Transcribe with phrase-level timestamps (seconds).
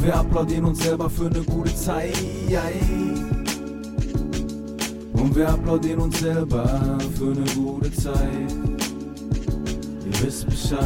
[0.00, 2.16] Und wir applaudieren uns selber für eine gute Zeit.
[5.12, 8.50] Und wir applaudieren uns selber für eine gute Zeit.
[10.06, 10.80] Ihr wisst Bescheid.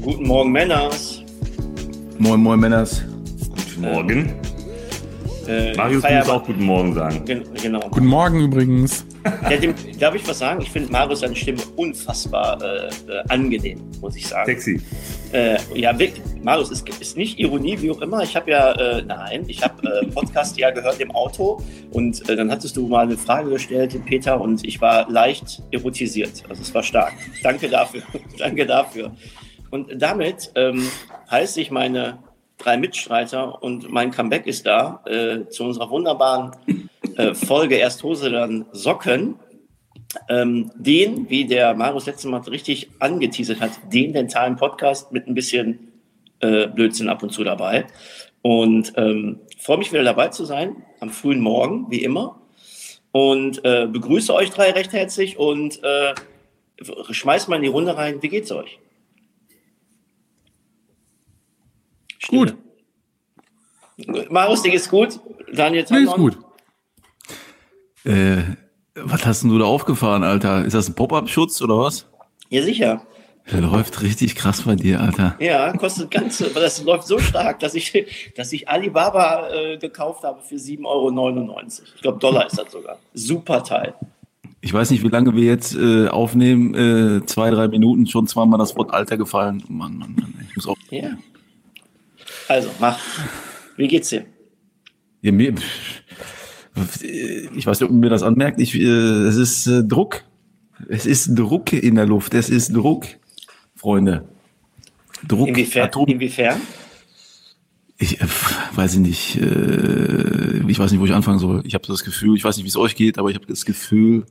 [0.00, 1.22] Guten Morgen, Männers.
[2.16, 3.04] Moin, moin, Männers.
[3.50, 4.34] Guten Morgen.
[5.46, 7.22] Äh, Marius muss auch guten Morgen sagen.
[7.26, 7.80] Gen genau.
[7.90, 9.04] Guten Morgen übrigens.
[9.24, 10.60] Ja, dem, darf ich was sagen?
[10.60, 14.46] Ich finde Marius seine Stimme unfassbar äh, äh, angenehm, muss ich sagen.
[14.46, 14.80] Sexy.
[15.32, 16.22] Äh, ja, wirklich.
[16.42, 18.22] Marius, ist, ist nicht Ironie, wie auch immer.
[18.22, 22.36] Ich habe ja, äh, nein, ich habe äh, Podcast ja gehört im Auto und äh,
[22.36, 26.44] dann hattest du mal eine Frage gestellt, Peter, und ich war leicht erotisiert.
[26.48, 27.14] Also es war stark.
[27.42, 28.02] Danke dafür.
[28.38, 29.12] Danke dafür.
[29.70, 30.86] Und damit ähm,
[31.30, 32.18] heiße ich meine
[32.58, 35.02] drei Mitstreiter und mein Comeback ist da
[35.50, 36.52] zu unserer wunderbaren
[37.16, 39.36] äh, Folge Erst Hose, dann Socken.
[40.28, 45.34] Ähm, den, wie der Marius letztes Mal richtig angeteasert hat, den dentalen Podcast mit ein
[45.34, 45.92] bisschen
[46.40, 47.86] äh, Blödsinn ab und zu dabei.
[48.42, 52.40] Und ähm, freue mich wieder dabei zu sein, am frühen Morgen, wie immer.
[53.10, 56.14] Und äh, begrüße euch drei recht herzlich und äh,
[57.10, 58.22] schmeiß mal in die Runde rein.
[58.22, 58.78] Wie geht's euch?
[62.28, 62.56] Gut.
[63.98, 64.26] Stille.
[64.30, 65.20] Marius, dir geht's gut?
[65.52, 66.16] Daniel Tannon?
[66.16, 66.38] gut.
[68.04, 68.42] Äh,
[68.94, 70.64] was hast denn du da aufgefahren, Alter?
[70.64, 72.06] Ist das ein Pop-Up-Schutz oder was?
[72.48, 73.02] Ja, sicher.
[73.50, 75.36] Der läuft richtig krass bei dir, Alter.
[75.38, 80.40] Ja, kostet ganz, das läuft so stark, dass ich, dass ich Alibaba äh, gekauft habe
[80.40, 81.62] für 7,99 Euro.
[81.94, 82.98] Ich glaube, Dollar ist das sogar.
[83.12, 83.94] Super Teil.
[84.62, 86.74] Ich weiß nicht, wie lange wir jetzt äh, aufnehmen.
[86.74, 89.62] Äh, zwei, drei Minuten schon zweimal das Wort Alter gefallen.
[89.68, 90.46] Mann, Mann, Mann.
[90.48, 90.78] Ich muss auch.
[90.88, 91.10] Ja.
[92.48, 92.98] Also, mach.
[93.76, 94.24] Wie geht's dir?
[95.20, 95.54] Ja, mir,
[97.02, 98.60] ich weiß nicht, ob mir das anmerkt.
[98.60, 100.24] Ich, äh, es ist äh, Druck.
[100.88, 102.34] Es ist Druck in der Luft.
[102.34, 103.06] Es ist Druck,
[103.76, 104.28] Freunde.
[105.26, 105.48] Druck.
[105.48, 105.84] Inwiefern?
[105.84, 106.06] Atom.
[106.06, 106.60] Inwiefern?
[107.98, 108.26] Ich äh,
[108.74, 109.36] weiß ich nicht.
[109.36, 111.62] Äh, ich weiß nicht, wo ich anfangen soll.
[111.64, 113.64] Ich habe das Gefühl, ich weiß nicht, wie es euch geht, aber ich habe das
[113.64, 114.24] Gefühl,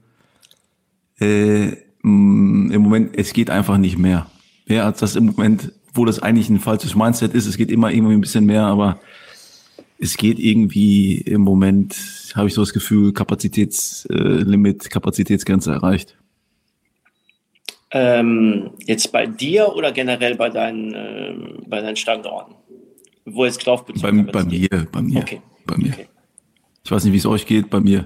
[1.20, 1.68] äh,
[2.02, 4.28] mh, im Moment, es geht einfach nicht mehr.
[4.66, 7.46] Mehr als das im Moment, wo das eigentlich ein falsches Mindset ist.
[7.46, 9.00] Es geht immer irgendwie ein bisschen mehr, aber
[10.04, 11.96] es geht irgendwie im Moment,
[12.36, 16.18] habe ich so das Gefühl, Kapazitätslimit, äh, Kapazitätsgrenze erreicht.
[17.92, 22.56] Ähm, jetzt bei dir oder generell bei deinen, ähm, bei deinen Standorten?
[23.26, 25.42] Wo jetzt Laufbezug Bei, bei mir, bei mir, Okay.
[25.66, 25.94] bei mir.
[25.94, 26.08] Okay.
[26.84, 28.06] Ich weiß nicht, wie es euch geht, bei mir.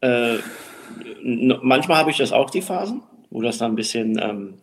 [0.00, 0.38] Äh,
[1.62, 4.18] manchmal habe ich das auch, die Phasen, wo das dann ein bisschen.
[4.20, 4.54] Ähm,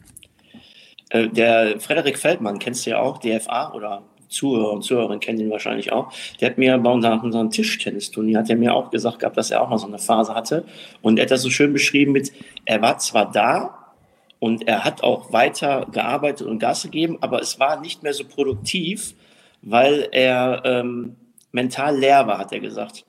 [1.11, 5.49] äh, der Frederik Feldmann, kennst du ja auch, DFA oder Zuhörer und Zuhörerinnen kennen ihn
[5.49, 6.13] wahrscheinlich auch.
[6.39, 9.69] Der hat mir bei unserem, Tischtennisturnier, hat er mir auch gesagt gehabt, dass er auch
[9.69, 10.65] mal so eine Phase hatte.
[11.01, 12.31] Und er hat das so schön beschrieben mit,
[12.65, 13.93] er war zwar da
[14.39, 18.23] und er hat auch weiter gearbeitet und Gas gegeben, aber es war nicht mehr so
[18.23, 19.15] produktiv,
[19.61, 21.15] weil er ähm,
[21.51, 23.05] mental leer war, hat er gesagt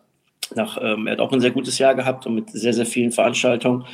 [0.54, 3.12] nach, ähm, er hat auch ein sehr gutes Jahr gehabt und mit sehr, sehr vielen
[3.12, 3.84] Veranstaltungen.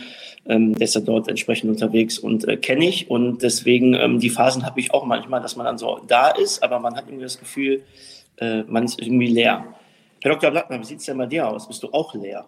[0.48, 3.10] Ähm, der ist ja dort entsprechend unterwegs und äh, kenne ich.
[3.10, 6.62] Und deswegen, ähm, die Phasen habe ich auch manchmal, dass man dann so da ist,
[6.62, 7.82] aber man hat irgendwie das Gefühl,
[8.36, 9.64] äh, man ist irgendwie leer.
[10.22, 10.50] Herr Dr.
[10.50, 11.66] Blattmann, wie sieht es denn bei dir aus?
[11.66, 12.46] Bist du auch leer?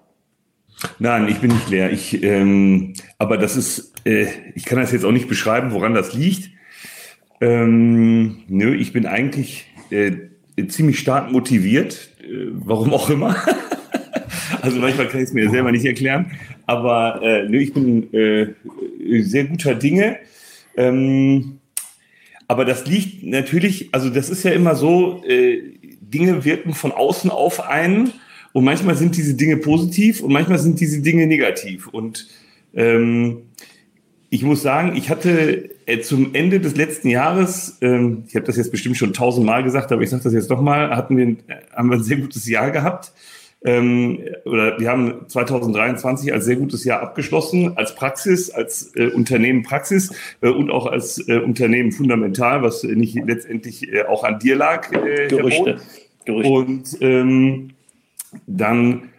[0.99, 1.91] Nein, ich bin nicht leer.
[1.93, 6.15] Ich, ähm, aber das ist, äh, ich kann das jetzt auch nicht beschreiben, woran das
[6.15, 6.51] liegt.
[7.41, 10.13] Ähm, nö, ich bin eigentlich äh,
[10.69, 13.37] ziemlich stark motiviert, äh, warum auch immer.
[14.63, 16.31] also manchmal kann ich es mir selber nicht erklären.
[16.67, 18.49] Aber äh, ich bin äh,
[19.23, 20.17] sehr guter Dinge.
[20.77, 21.59] Ähm,
[22.47, 25.61] aber das liegt natürlich, also das ist ja immer so, äh,
[26.01, 28.13] Dinge wirken von außen auf einen
[28.53, 31.87] und manchmal sind diese Dinge positiv und manchmal sind diese Dinge negativ.
[31.89, 32.29] Und
[32.75, 33.43] ähm,
[34.31, 38.57] ich muss sagen, ich hatte äh, zum Ende des letzten Jahres, ähm, ich habe das
[38.57, 41.39] jetzt bestimmt schon tausendmal gesagt, aber ich sage das jetzt nochmal, hatten wir, ein-
[41.75, 43.13] haben wir ein sehr gutes Jahr gehabt.
[43.65, 49.63] Ähm, oder wir haben 2023 als sehr gutes Jahr abgeschlossen, als Praxis, als äh, Unternehmen
[49.65, 54.55] Praxis äh, und auch als äh, Unternehmen fundamental, was nicht letztendlich äh, auch an dir
[54.57, 54.93] lag.
[54.93, 55.27] Äh.
[55.29, 55.79] Gerüchte.
[56.25, 56.53] Gerüchte.
[56.53, 57.71] Und ähm,
[58.47, 59.11] dann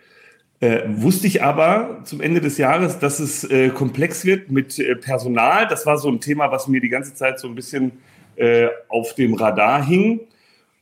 [0.62, 4.94] Äh, wusste ich aber zum Ende des Jahres, dass es äh, komplex wird mit äh,
[4.98, 5.68] Personal.
[5.70, 7.94] Das war so ein Thema, was mir die ganze Zeit so ein bisschen
[8.36, 10.20] äh, auf dem Radar hing.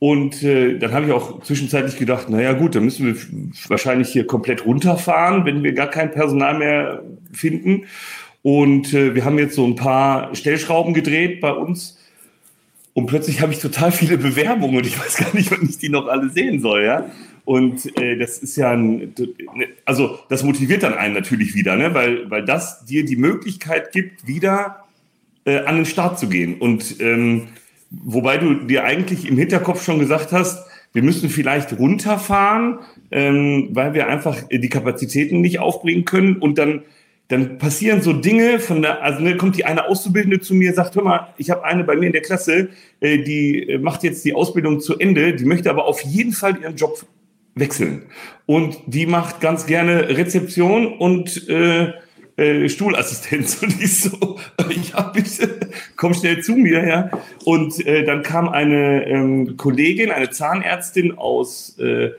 [0.00, 3.16] Und äh, dann habe ich auch zwischenzeitlich gedacht, naja gut, dann müssen wir
[3.68, 7.02] wahrscheinlich hier komplett runterfahren, wenn wir gar kein Personal mehr
[7.32, 7.86] finden.
[8.42, 11.98] Und äh, wir haben jetzt so ein paar Stellschrauben gedreht bei uns.
[12.94, 15.88] Und plötzlich habe ich total viele Bewerbungen und ich weiß gar nicht, wann ich die
[15.88, 17.10] noch alle sehen soll, ja.
[17.44, 19.14] Und äh, das ist ja ein,
[19.84, 21.94] also das motiviert dann einen natürlich wieder, ne?
[21.94, 24.84] weil, weil das dir die Möglichkeit gibt, wieder
[25.46, 26.58] äh, an den Start zu gehen.
[26.58, 27.48] Und ähm,
[27.90, 32.78] wobei du dir eigentlich im Hinterkopf schon gesagt hast, wir müssen vielleicht runterfahren,
[33.10, 36.82] ähm, weil wir einfach die Kapazitäten nicht aufbringen können und dann
[37.28, 40.96] dann passieren so Dinge von der, also ne, kommt die eine Auszubildende zu mir, sagt,
[40.96, 42.70] hör mal, ich habe eine bei mir in der Klasse,
[43.00, 46.58] äh, die äh, macht jetzt die Ausbildung zu Ende, die möchte aber auf jeden Fall
[46.58, 47.04] ihren Job
[47.54, 48.04] wechseln.
[48.46, 51.92] Und die macht ganz gerne Rezeption und äh,
[52.38, 53.56] äh, Stuhlassistenz.
[53.62, 54.38] Und ich so,
[54.92, 55.58] ja, bitte,
[55.96, 57.10] komm schnell zu mir, ja.
[57.44, 62.12] Und äh, dann kam eine ähm, Kollegin, eine Zahnärztin aus, äh,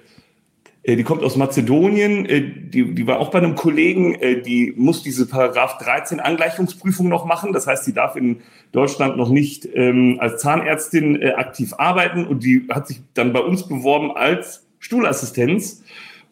[0.84, 5.04] äh die kommt aus Mazedonien, äh, die, die war auch bei einem Kollegen, die muss
[5.04, 7.54] diese Paragraph 13 Angleichungsprüfung noch machen.
[7.54, 8.42] Das heißt, sie darf in
[8.74, 13.68] Deutschland noch nicht ähm, als Zahnärztin aktiv arbeiten und die hat sich dann bei uns
[13.68, 15.82] beworben als Stuhlassistenz.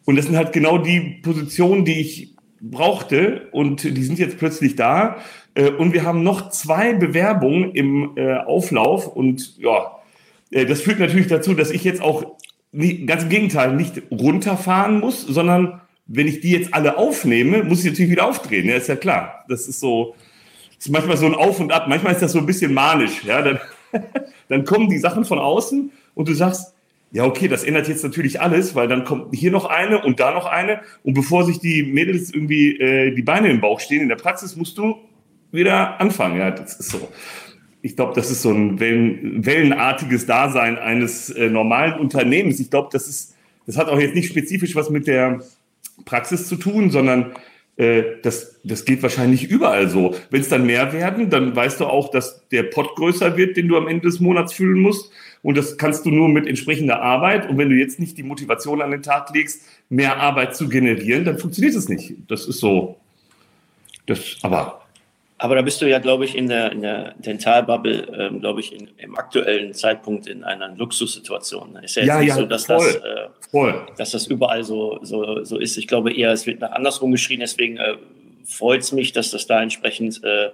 [0.04, 4.76] Und das sind halt genau die Positionen, die ich brauchte und die sind jetzt plötzlich
[4.76, 5.18] da.
[5.54, 9.98] Äh, und wir haben noch zwei Bewerbungen im äh, Auflauf und ja,
[10.50, 12.36] äh, das führt natürlich dazu, dass ich jetzt auch
[12.72, 17.80] nie, ganz im Gegenteil nicht runterfahren muss, sondern wenn ich die jetzt alle aufnehme, muss
[17.80, 18.68] ich natürlich wieder aufdrehen.
[18.68, 19.44] Ja, ist ja klar.
[19.48, 20.14] Das ist so,
[20.76, 21.86] das ist manchmal so ein Auf und Ab.
[21.88, 23.24] Manchmal ist das so ein bisschen manisch.
[23.24, 23.60] Ja, dann,
[24.48, 26.74] dann kommen die Sachen von außen und du sagst,
[27.10, 30.32] ja, okay, das ändert jetzt natürlich alles, weil dann kommt hier noch eine und da
[30.32, 30.80] noch eine.
[31.04, 34.56] Und bevor sich die Mädels irgendwie äh, die Beine im Bauch stehen in der Praxis,
[34.56, 34.96] musst du
[35.50, 36.38] wieder anfangen.
[36.38, 37.08] Ja, das ist so.
[37.80, 42.60] Ich glaube, das ist so ein Wellen, wellenartiges Dasein eines äh, normalen Unternehmens.
[42.60, 43.34] Ich glaube, das ist,
[43.66, 45.40] das hat auch jetzt nicht spezifisch was mit der
[46.04, 47.32] Praxis zu tun, sondern
[47.76, 50.14] äh, das, das geht wahrscheinlich überall so.
[50.30, 53.68] Wenn es dann mehr werden, dann weißt du auch, dass der Pot größer wird, den
[53.68, 55.10] du am Ende des Monats füllen musst.
[55.42, 57.48] Und das kannst du nur mit entsprechender Arbeit.
[57.48, 61.24] Und wenn du jetzt nicht die Motivation an den Tag legst, mehr Arbeit zu generieren,
[61.24, 62.14] dann funktioniert es nicht.
[62.28, 62.96] Das ist so.
[64.06, 64.82] Das, aber
[65.40, 68.74] aber da bist du ja, glaube ich, in der, in der Dentalbubble, ähm, glaube ich,
[68.74, 71.76] in, im aktuellen Zeitpunkt in einer Luxussituation.
[71.76, 73.86] Ist ja jetzt ja, nicht ja, so, dass, voll, das, äh, voll.
[73.96, 75.76] dass das überall so, so, so ist.
[75.76, 77.38] Ich glaube eher, es wird nach andersrum geschrien.
[77.38, 77.94] Deswegen äh,
[78.44, 80.50] freut es mich, dass das da entsprechend äh,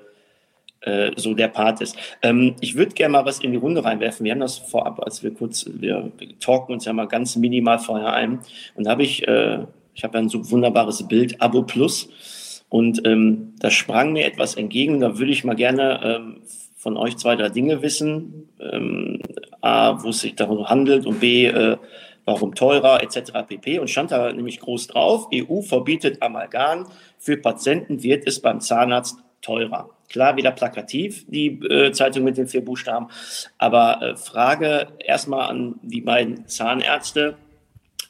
[0.84, 1.96] äh, so der Part ist.
[2.22, 4.24] Ähm, ich würde gerne mal was in die Runde reinwerfen.
[4.24, 8.12] Wir haben das vorab, als wir kurz, wir, talken uns ja mal ganz minimal vorher
[8.12, 8.40] ein.
[8.74, 9.58] Und da habe ich, äh,
[9.94, 12.62] ich habe ja ein so wunderbares Bild, Abo Plus.
[12.68, 15.00] Und ähm, da sprang mir etwas entgegen.
[15.00, 16.42] Da würde ich mal gerne ähm,
[16.76, 18.48] von euch zwei, drei Dinge wissen.
[18.60, 19.20] Ähm,
[19.60, 21.76] A, wo es sich darum handelt und B, äh,
[22.24, 23.32] warum teurer etc.
[23.46, 23.78] pp.
[23.78, 26.86] Und stand da nämlich groß drauf, EU verbietet Amalgam,
[27.18, 29.90] für Patienten wird es beim Zahnarzt teurer.
[30.08, 33.08] Klar, wieder plakativ, die äh, Zeitung mit den vier Buchstaben.
[33.58, 37.36] Aber äh, Frage erstmal an die beiden Zahnärzte.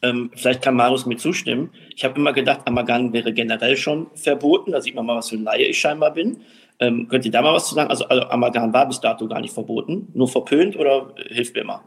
[0.03, 1.71] Ähm, vielleicht kann Marius mir zustimmen.
[1.97, 4.73] Ich habe immer gedacht, Amalgam wäre generell schon verboten.
[4.73, 6.43] Da sieht man mal, was für ein Laie ich scheinbar bin.
[6.81, 7.91] Ähm, könnt ihr da mal was zu sagen?
[7.91, 11.83] Also, also Amalgam war bis dato gar nicht verboten, nur verpönt oder hilft mir immer?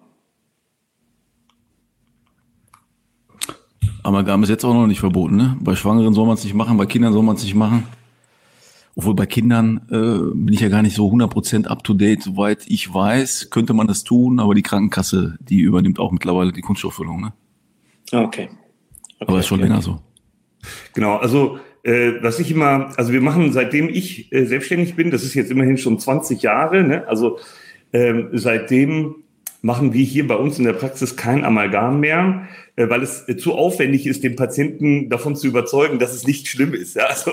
[4.03, 5.35] Amalgam ist jetzt auch noch nicht verboten.
[5.35, 5.57] Ne?
[5.59, 7.85] Bei Schwangeren soll man es nicht machen, bei Kindern soll man es nicht machen.
[8.97, 12.23] Obwohl bei Kindern äh, bin ich ja gar nicht so 100% up-to-date.
[12.23, 16.61] Soweit ich weiß, könnte man das tun, aber die Krankenkasse, die übernimmt auch mittlerweile die
[16.61, 17.21] Kunststofffüllung.
[17.21, 17.33] Ne?
[18.11, 18.25] Okay.
[18.25, 18.49] okay.
[19.19, 19.69] Aber ist schon okay.
[19.69, 19.99] länger so.
[20.95, 25.23] Genau, also äh, was ich immer, also wir machen, seitdem ich äh, selbstständig bin, das
[25.23, 27.07] ist jetzt immerhin schon 20 Jahre, ne?
[27.07, 27.37] also
[27.93, 29.17] ähm, seitdem
[29.67, 32.47] machen wir hier bei uns in der Praxis kein Amalgam mehr,
[32.77, 36.47] äh, weil es äh, zu aufwendig ist, den Patienten davon zu überzeugen, dass es nicht
[36.47, 36.97] schlimm ist.
[36.97, 37.31] Also,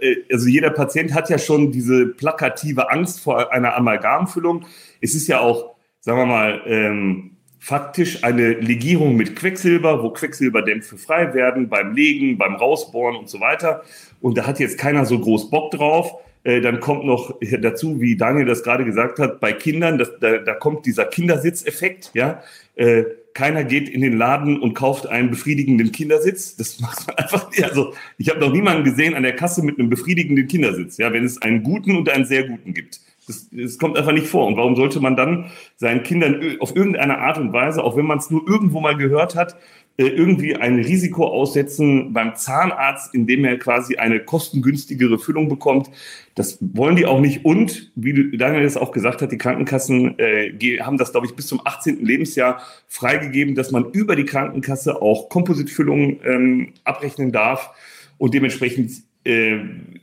[0.00, 4.64] äh, also jeder Patient hat ja schon diese plakative Angst vor einer Amalgamfüllung.
[5.02, 10.96] Es ist ja auch, sagen wir mal, ähm, faktisch eine Legierung mit Quecksilber, wo Quecksilberdämpfe
[10.96, 13.82] frei werden beim Legen, beim Rausbohren und so weiter.
[14.22, 16.14] Und da hat jetzt keiner so groß Bock drauf.
[16.44, 20.38] Äh, dann kommt noch dazu, wie Daniel das gerade gesagt hat, bei Kindern, das, da,
[20.38, 22.10] da kommt dieser Kindersitzeffekt.
[22.14, 22.42] Ja,
[22.76, 26.56] äh, keiner geht in den Laden und kauft einen befriedigenden Kindersitz.
[26.56, 27.64] Das macht man einfach nicht.
[27.64, 30.98] Also ich habe noch niemanden gesehen an der Kasse mit einem befriedigenden Kindersitz.
[30.98, 33.00] Ja, wenn es einen guten und einen sehr guten gibt.
[33.26, 34.46] Das, das kommt einfach nicht vor.
[34.46, 38.18] Und warum sollte man dann seinen Kindern auf irgendeine Art und Weise, auch wenn man
[38.18, 39.56] es nur irgendwo mal gehört hat, äh,
[39.96, 45.88] irgendwie ein Risiko aussetzen beim Zahnarzt, indem er quasi eine kostengünstigere Füllung bekommt.
[46.34, 47.44] Das wollen die auch nicht.
[47.44, 51.46] Und, wie Daniel das auch gesagt hat, die Krankenkassen äh, haben das, glaube ich, bis
[51.46, 52.04] zum 18.
[52.04, 57.70] Lebensjahr freigegeben, dass man über die Krankenkasse auch Kompositfüllungen ähm, abrechnen darf.
[58.18, 58.90] Und dementsprechend
[59.24, 59.58] äh,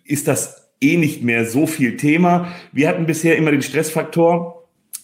[0.05, 2.48] ist das eh nicht mehr so viel Thema.
[2.71, 4.60] Wir hatten bisher immer den Stressfaktor,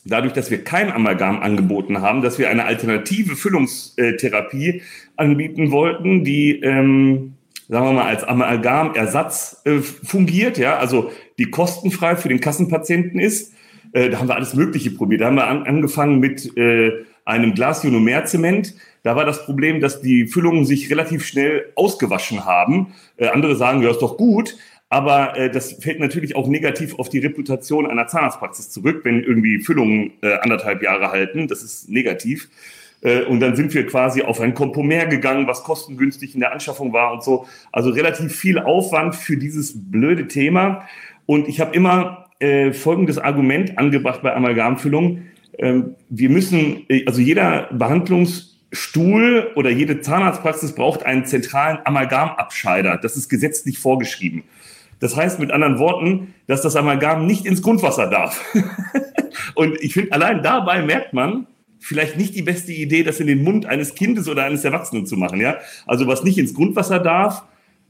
[0.07, 4.81] dadurch, dass wir kein Amalgam angeboten haben, dass wir eine alternative Füllungstherapie
[5.15, 7.33] anbieten wollten, die, ähm,
[7.67, 13.53] sagen wir mal, als Amalgamersatz äh, fungiert, ja, also die kostenfrei für den Kassenpatienten ist.
[13.93, 15.21] Äh, da haben wir alles Mögliche probiert.
[15.21, 16.91] Da haben wir an, angefangen mit äh,
[17.25, 18.73] einem Glasionomerzement.
[19.03, 22.93] Da war das Problem, dass die Füllungen sich relativ schnell ausgewaschen haben.
[23.17, 24.57] Äh, andere sagen, ja, ist doch gut.
[24.89, 29.60] Aber äh, das fällt natürlich auch negativ auf die Reputation einer Zahnarztpraxis zurück, wenn irgendwie
[29.60, 31.48] Füllungen äh, anderthalb Jahre halten.
[31.48, 32.50] Das ist negativ.
[33.01, 36.94] Äh, und dann sind wir quasi auf ein Kompomer gegangen, was kostengünstig in der Anschaffung
[36.94, 37.48] war und so.
[37.72, 40.88] Also relativ viel Aufwand für dieses blöde Thema.
[41.25, 45.32] Und ich habe immer äh, folgendes Argument angebracht bei Amalgamfüllungen.
[45.58, 52.98] Ähm, wir müssen, äh, also jeder Behandlungsstuhl oder jede Zahnarztpraxis braucht einen zentralen Amalgamabscheider.
[52.98, 54.44] Das ist gesetzlich vorgeschrieben.
[55.00, 58.44] Das heißt mit anderen Worten, dass das Amalgam nicht ins Grundwasser darf.
[59.56, 61.48] und ich finde, allein dabei merkt man,
[61.80, 65.16] vielleicht nicht die beste Idee, das in den Mund eines Kindes oder eines Erwachsenen zu
[65.16, 65.39] machen.
[65.39, 65.58] Ja?
[65.86, 67.44] Also was nicht ins Grundwasser darf,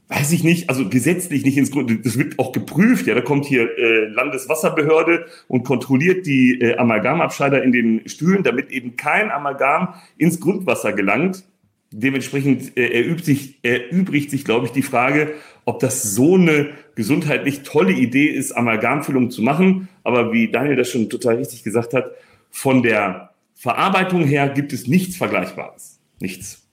[0.08, 3.44] weiß ich nicht, also gesetzlich nicht ins Grund, das wird auch geprüft, ja, da kommt
[3.44, 9.94] hier äh, Landeswasserbehörde und kontrolliert die äh, Amalgamabscheider in den Stühlen, damit eben kein Amalgam
[10.16, 11.44] ins Grundwasser gelangt.
[11.90, 15.34] Dementsprechend äh, erübt sich, erübrigt sich, glaube ich, die Frage,
[15.68, 19.90] ob das so eine gesundheitlich tolle Idee ist, Amalgamfüllung zu machen.
[20.02, 22.10] Aber wie Daniel das schon total richtig gesagt hat,
[22.50, 26.00] von der Verarbeitung her gibt es nichts Vergleichbares.
[26.20, 26.66] Nichts.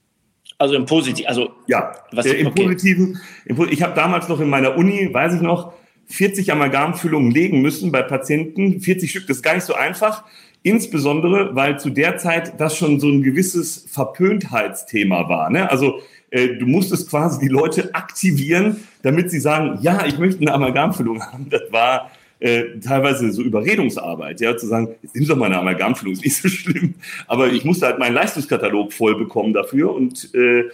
[0.56, 2.62] Also im Positiven, also ja, was, äh, im okay.
[2.62, 3.20] Positiven.
[3.44, 5.74] Im, ich habe damals noch in meiner Uni, weiß ich noch,
[6.06, 8.80] 40 Amalgamfüllungen legen müssen bei Patienten.
[8.80, 10.24] 40 Stück, das ist gar nicht so einfach.
[10.62, 15.50] Insbesondere, weil zu der Zeit das schon so ein gewisses Verpöntheitsthema war.
[15.50, 15.70] Ne?
[15.70, 16.00] Also
[16.30, 21.22] äh, du musstest quasi die Leute aktivieren, damit sie sagen, ja, ich möchte eine Amalgamfüllung
[21.22, 21.48] haben.
[21.50, 26.14] Das war äh, teilweise so Überredungsarbeit, ja, zu sagen, jetzt nimm doch mal eine Amalgamfüllung,
[26.14, 26.94] ist nicht so schlimm.
[27.26, 30.64] Aber ich musste halt meinen Leistungskatalog voll bekommen dafür und äh,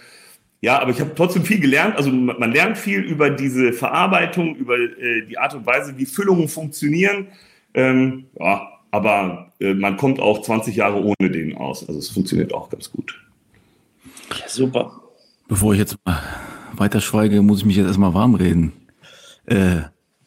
[0.61, 1.97] ja, aber ich habe trotzdem viel gelernt.
[1.97, 6.47] Also man lernt viel über diese Verarbeitung, über äh, die Art und Weise, wie Füllungen
[6.47, 7.27] funktionieren.
[7.73, 11.85] Ähm, ja, aber äh, man kommt auch 20 Jahre ohne den aus.
[11.85, 13.21] Also es funktioniert auch ganz gut.
[14.29, 15.02] Ja, super.
[15.47, 15.97] Bevor ich jetzt
[16.75, 18.73] weiter schweige, muss ich mich jetzt erstmal warm reden.
[19.45, 19.81] Äh,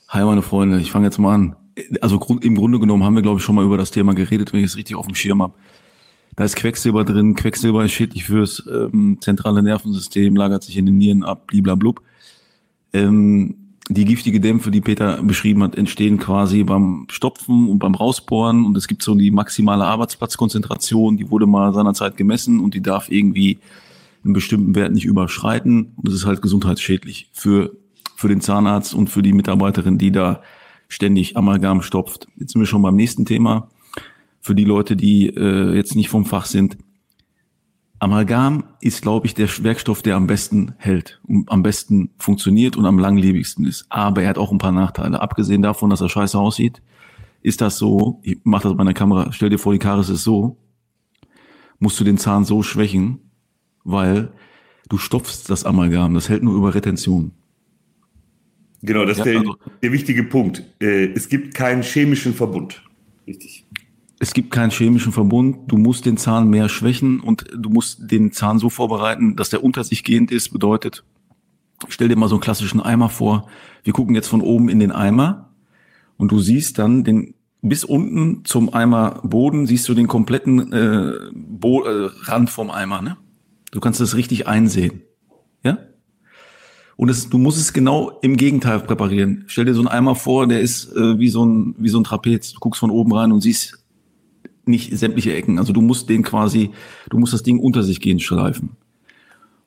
[0.08, 1.56] hi meine Freunde, ich fange jetzt mal an.
[2.00, 4.60] Also im Grunde genommen haben wir, glaube ich, schon mal über das Thema geredet, wenn
[4.60, 5.54] ich es richtig auf dem Schirm habe.
[6.36, 7.34] Da ist Quecksilber drin.
[7.34, 12.02] Quecksilber ist schädlich fürs ähm, zentrale Nervensystem, lagert sich in den Nieren ab, bliblablub.
[12.92, 13.56] Ähm,
[13.88, 18.66] die giftige Dämpfe, die Peter beschrieben hat, entstehen quasi beim Stopfen und beim Rausbohren.
[18.66, 23.10] Und es gibt so die maximale Arbeitsplatzkonzentration, die wurde mal seinerzeit gemessen und die darf
[23.10, 23.58] irgendwie
[24.26, 25.92] einen bestimmten Wert nicht überschreiten.
[25.96, 27.76] Und das ist halt gesundheitsschädlich für,
[28.14, 30.42] für den Zahnarzt und für die Mitarbeiterin, die da
[30.88, 32.28] ständig Amalgam stopft.
[32.36, 33.68] Jetzt sind wir schon beim nächsten Thema.
[34.40, 36.76] Für die Leute, die äh, jetzt nicht vom Fach sind.
[37.98, 42.84] Amalgam ist, glaube ich, der Werkstoff, der am besten hält, und am besten funktioniert und
[42.84, 43.86] am langlebigsten ist.
[43.88, 45.22] Aber er hat auch ein paar Nachteile.
[45.22, 46.82] Abgesehen davon, dass er scheiße aussieht,
[47.42, 50.24] ist das so, ich mache das bei meiner Kamera, stell dir vor, die Karies ist
[50.24, 50.58] so,
[51.78, 53.25] musst du den Zahn so schwächen,
[53.86, 54.32] weil
[54.88, 57.32] du stopfst das Amalgam, das hält nur über Retention.
[58.82, 60.62] Genau, das ist ja, der, also, der wichtige Punkt.
[60.80, 62.82] Äh, es gibt keinen chemischen Verbund.
[63.26, 63.64] Richtig.
[64.18, 65.70] Es gibt keinen chemischen Verbund.
[65.70, 69.62] Du musst den Zahn mehr schwächen und du musst den Zahn so vorbereiten, dass der
[69.62, 70.50] unter sich gehend ist.
[70.50, 71.04] Bedeutet,
[71.88, 73.48] stell dir mal so einen klassischen Eimer vor.
[73.84, 75.50] Wir gucken jetzt von oben in den Eimer
[76.16, 81.12] und du siehst dann den bis unten zum Eimer Boden siehst du den kompletten äh,
[81.32, 83.02] Bo äh, Rand vom Eimer.
[83.02, 83.16] Ne?
[83.72, 85.02] Du kannst es richtig einsehen.
[85.62, 85.78] Ja?
[86.96, 89.44] Und es, du musst es genau im Gegenteil präparieren.
[89.48, 92.04] Stell dir so einen Eimer vor, der ist äh, wie, so ein, wie so ein
[92.04, 92.52] Trapez.
[92.52, 93.84] Du guckst von oben rein und siehst
[94.64, 95.58] nicht sämtliche Ecken.
[95.58, 96.70] Also du musst den quasi,
[97.10, 98.70] du musst das Ding unter sich gehen schleifen.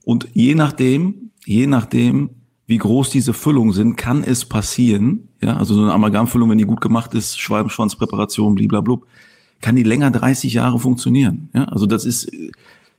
[0.03, 2.31] Und je nachdem, je nachdem,
[2.65, 6.65] wie groß diese Füllungen sind, kann es passieren, ja, also so eine Amalgamfüllung, wenn die
[6.65, 9.07] gut gemacht ist, Schwalbenschwanzpräparation, bliblablub,
[9.61, 11.49] kann die länger 30 Jahre funktionieren.
[11.53, 12.31] Ja, also das ist,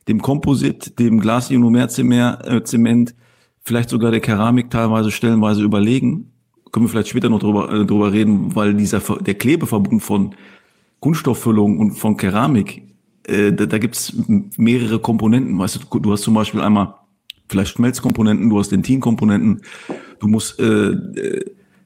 [0.08, 3.14] dem Komposit, dem Glas-Ionomer-Zement,
[3.62, 6.32] vielleicht sogar der Keramik teilweise stellenweise überlegen.
[6.72, 10.34] Können wir vielleicht später noch drüber, äh, drüber reden, weil dieser der Klebeverbund von
[11.00, 12.82] Kunststofffüllung und von Keramik
[13.30, 14.14] äh, da, da gibt
[14.56, 15.58] mehrere Komponenten.
[15.58, 16.94] Weißt du, du hast zum Beispiel einmal
[17.48, 19.62] vielleicht Schmelzkomponenten, du hast Dentinkomponenten,
[20.20, 20.90] du musst äh,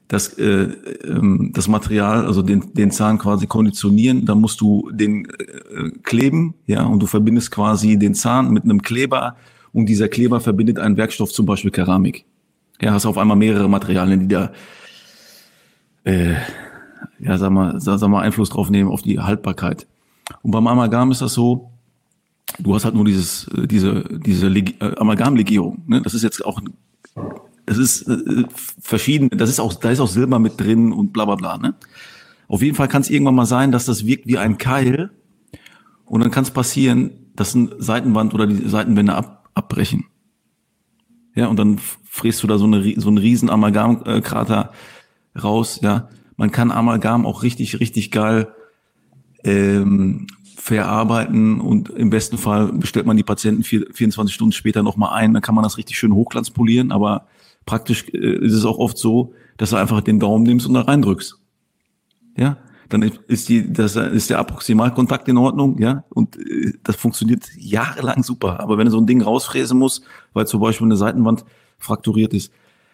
[0.07, 0.69] das, äh,
[1.03, 6.53] ähm, das Material, also den, den Zahn quasi konditionieren, dann musst du den äh, kleben,
[6.67, 9.35] ja, und du verbindest quasi den Zahn mit einem Kleber
[9.73, 12.25] und dieser Kleber verbindet einen Werkstoff, zum Beispiel Keramik.
[12.81, 14.51] Ja, hast auf einmal mehrere Materialien, die da
[16.03, 16.35] äh,
[17.19, 19.87] ja, sag mal, sag, sag mal, Einfluss drauf nehmen auf die Haltbarkeit.
[20.41, 21.71] Und beim Amalgam ist das so,
[22.59, 25.83] du hast halt nur dieses, äh, diese, diese Leg äh, Amalgamlegierung.
[25.87, 26.01] Ne?
[26.01, 26.61] Das ist jetzt auch,
[27.65, 28.43] das ist äh,
[28.81, 31.57] verschieden, das ist auch, da ist auch Silber mit drin und bla bla bla.
[31.57, 31.75] Ne?
[32.47, 35.11] Auf jeden Fall kann es irgendwann mal sein, dass das wirkt wie ein Keil
[36.05, 40.05] und dann kann es passieren, dass ein Seitenwand oder die Seitenwände ab, abbrechen.
[41.33, 44.71] Ja, und dann fräst du da so, eine, so einen riesen Amalgamkrater
[45.41, 46.09] raus, ja.
[46.37, 48.49] Man kann Amalgam auch richtig, richtig geil
[49.45, 55.13] ähm, verarbeiten und im besten Fall bestellt man die Patienten vier, 24 Stunden später nochmal
[55.13, 57.27] ein, dann kann man das richtig schön hochglanzpolieren, aber
[57.65, 60.81] praktisch äh, ist es auch oft so, dass du einfach den Daumen nimmst und da
[60.81, 61.39] reindrückst.
[62.37, 62.57] Ja,
[62.89, 68.23] dann ist die, das ist der Approximalkontakt in Ordnung, ja, und äh, das funktioniert jahrelang
[68.23, 68.59] super.
[68.59, 70.03] Aber wenn du so ein Ding rausfräsen musst,
[70.33, 71.45] weil zum Beispiel eine Seitenwand
[71.79, 72.51] frakturiert ist,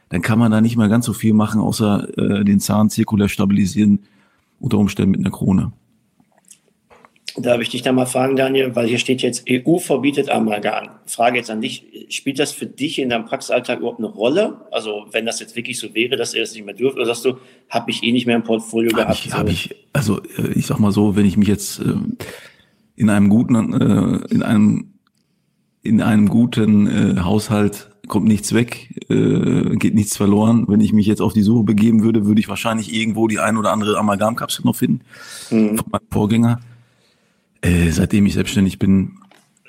[0.10, 3.30] dann kann man da nicht mehr ganz so viel machen, außer äh, den Zahn zirkulär
[3.30, 4.00] stabilisieren,
[4.60, 5.72] unter Umständen mit einer Krone.
[7.38, 10.90] Darf ich dich da mal fragen, Daniel, weil hier steht jetzt, EU verbietet Amalgam.
[11.06, 14.62] Frage jetzt an dich, spielt das für dich in deinem Praxisalltag überhaupt eine Rolle?
[14.72, 17.24] Also wenn das jetzt wirklich so wäre, dass ihr das nicht mehr dürft, oder sagst
[17.24, 17.38] du,
[17.70, 19.26] habe ich eh nicht mehr im Portfolio hab gehabt?
[19.26, 21.94] Ich, hab ich, also äh, ich sag mal so, wenn ich mich jetzt äh,
[22.96, 24.88] in einem guten, äh, in einem
[25.84, 30.66] in einem guten äh, Haushalt kommt nichts weg, äh, geht nichts verloren.
[30.68, 33.58] Wenn ich mich jetzt auf die Suche begeben würde, würde ich wahrscheinlich irgendwo die ein
[33.58, 35.02] oder andere Amalgamkapsel noch finden
[35.50, 35.78] mhm.
[35.78, 36.60] von meinem Vorgänger.
[37.62, 39.20] Äh, seitdem ich selbstständig bin,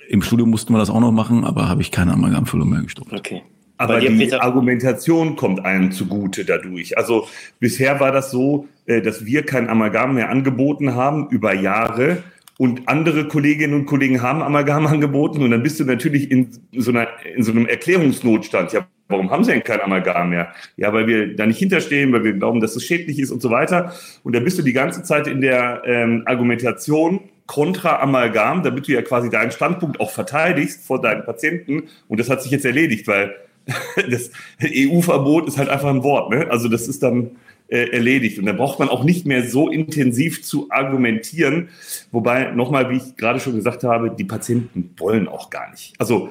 [0.08, 3.12] im Studium mussten wir das auch noch machen, aber habe ich keine Amalgamfüllung mehr gestoppt.
[3.12, 3.42] Okay.
[3.78, 6.96] Aber die Peter Argumentation kommt einem zugute dadurch.
[6.96, 7.26] Also
[7.58, 12.22] bisher war das so, äh, dass wir kein Amalgam mehr angeboten haben über Jahre
[12.58, 16.92] und andere Kolleginnen und Kollegen haben Amalgam angeboten und dann bist du natürlich in so,
[16.92, 18.72] einer, in so einem Erklärungsnotstand.
[18.72, 20.52] Ja, warum haben sie denn kein Amalgam mehr?
[20.76, 23.50] Ja, weil wir da nicht hinterstehen, weil wir glauben, dass es schädlich ist und so
[23.50, 23.92] weiter.
[24.22, 27.20] Und da bist du die ganze Zeit in der ähm, Argumentation
[27.52, 31.82] kontra Amalgam, damit du ja quasi deinen Standpunkt auch verteidigst vor deinen Patienten.
[32.08, 33.34] Und das hat sich jetzt erledigt, weil
[34.10, 34.30] das
[34.62, 36.30] EU-Verbot ist halt einfach ein Wort.
[36.30, 36.46] Ne?
[36.50, 37.32] Also das ist dann
[37.68, 38.38] äh, erledigt.
[38.38, 41.68] Und da braucht man auch nicht mehr so intensiv zu argumentieren.
[42.10, 45.92] Wobei, nochmal, wie ich gerade schon gesagt habe, die Patienten wollen auch gar nicht.
[45.98, 46.30] Also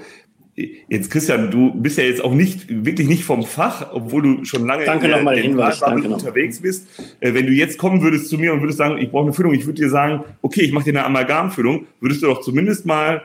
[0.55, 4.65] Jetzt Christian, du bist ja jetzt auch nicht wirklich nicht vom Fach, obwohl du schon
[4.65, 6.87] lange Danke in der Hinweis, unterwegs bist.
[7.21, 9.53] Äh, wenn du jetzt kommen würdest zu mir und würdest sagen, ich brauche eine Füllung,
[9.53, 13.23] ich würde dir sagen, okay, ich mache dir eine Amalgamfüllung, würdest du doch zumindest mal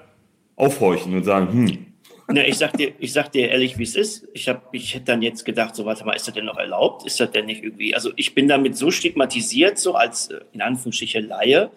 [0.55, 1.87] aufhorchen und sagen, hm,
[2.29, 4.27] na, ich sag dir, ich sag dir ehrlich, wie es ist.
[4.33, 7.07] Ich habe, ich hätte dann jetzt gedacht, so warte mal, ist das denn noch erlaubt?
[7.07, 7.95] Ist das denn nicht irgendwie?
[7.95, 11.71] Also ich bin damit so stigmatisiert, so als äh, in Anführungsstrichen Laie,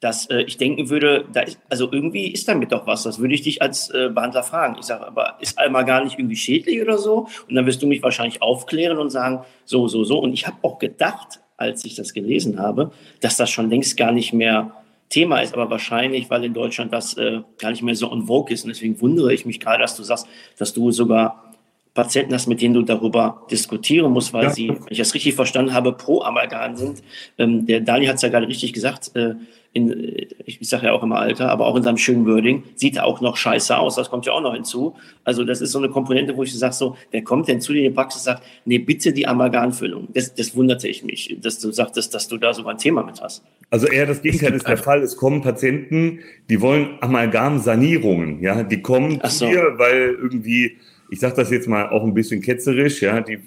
[0.00, 3.04] dass äh, ich denken würde, da ist, also irgendwie ist damit doch was.
[3.04, 4.76] Das würde ich dich als äh, Behandler fragen.
[4.78, 7.28] Ich sage, aber ist einmal gar nicht irgendwie schädlich oder so?
[7.48, 10.18] Und dann wirst du mich wahrscheinlich aufklären und sagen, so, so, so.
[10.18, 14.12] Und ich habe auch gedacht, als ich das gelesen habe, dass das schon längst gar
[14.12, 14.72] nicht mehr
[15.08, 18.52] Thema ist, aber wahrscheinlich, weil in Deutschland das äh, gar nicht mehr so on vogue
[18.52, 18.64] ist.
[18.64, 20.26] Und deswegen wundere ich mich gerade, dass du sagst,
[20.58, 21.52] dass du sogar
[21.94, 24.50] Patienten hast, mit denen du darüber diskutieren musst, weil ja.
[24.50, 27.02] sie, wenn ich das richtig verstanden habe, pro Amalgam sind.
[27.38, 29.34] Ähm, der Dani hat es ja gerade richtig gesagt, äh,
[29.74, 33.04] in, ich sage ja auch immer Alter, aber auch in seinem schönen Wording, sieht er
[33.04, 33.96] auch noch scheiße aus.
[33.96, 34.94] Das kommt ja auch noch hinzu.
[35.24, 37.80] Also das ist so eine Komponente, wo ich sage so, wer kommt denn zu dir
[37.80, 40.08] in die Praxis und sagt, nee, bitte die Amalgamfüllung.
[40.14, 43.20] Das, das wunderte ich mich, dass du sagtest, dass du da sogar ein Thema mit
[43.20, 43.42] hast.
[43.70, 45.02] Also eher das Gegenteil ist der Fall.
[45.02, 48.40] Es kommen Patienten, die wollen Amalgamsanierungen.
[48.40, 49.46] Ja, die kommen so.
[49.46, 50.76] zu dir, weil irgendwie,
[51.10, 53.40] ich sage das jetzt mal auch ein bisschen ketzerisch, ja, die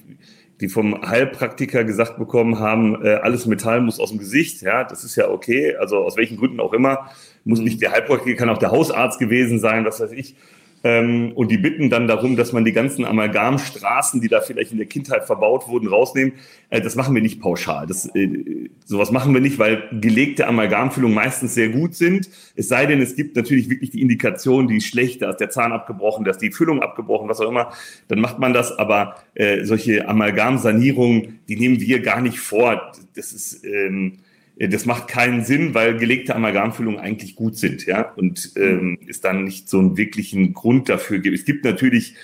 [0.60, 5.04] die vom Heilpraktiker gesagt bekommen haben, äh, alles Metall muss aus dem Gesicht, ja, das
[5.04, 7.12] ist ja okay, also aus welchen Gründen auch immer,
[7.43, 10.36] muss nicht der Heilpraktiker, kann auch der Hausarzt gewesen sein, was weiß ich.
[10.84, 14.78] Ähm, und die bitten dann darum, dass man die ganzen Amalgamstraßen, die da vielleicht in
[14.78, 16.34] der Kindheit verbaut wurden, rausnehmen.
[16.70, 17.88] Äh, das machen wir nicht pauschal.
[17.88, 22.30] Das, äh, sowas machen wir nicht, weil gelegte Amalgamfüllungen meistens sehr gut sind.
[22.56, 25.50] Es sei denn, es gibt natürlich wirklich die Indikation, die ist schlecht, da ist der
[25.50, 27.72] Zahn abgebrochen, da ist die Füllung abgebrochen, was auch immer.
[28.08, 28.78] Dann macht man das.
[28.78, 32.92] Aber äh, solche Amalgamsanierungen, die nehmen wir gar nicht vor.
[33.16, 33.66] Das ist...
[33.66, 34.27] Ähm, äh,
[34.60, 39.43] das macht keinen Sinn, weil gelegte Amalgamfüllungen eigentlich gut sind, ja, und ähm, es dann
[39.43, 41.38] nicht so einen wirklichen Grund dafür gibt.
[41.38, 42.15] Es gibt natürlich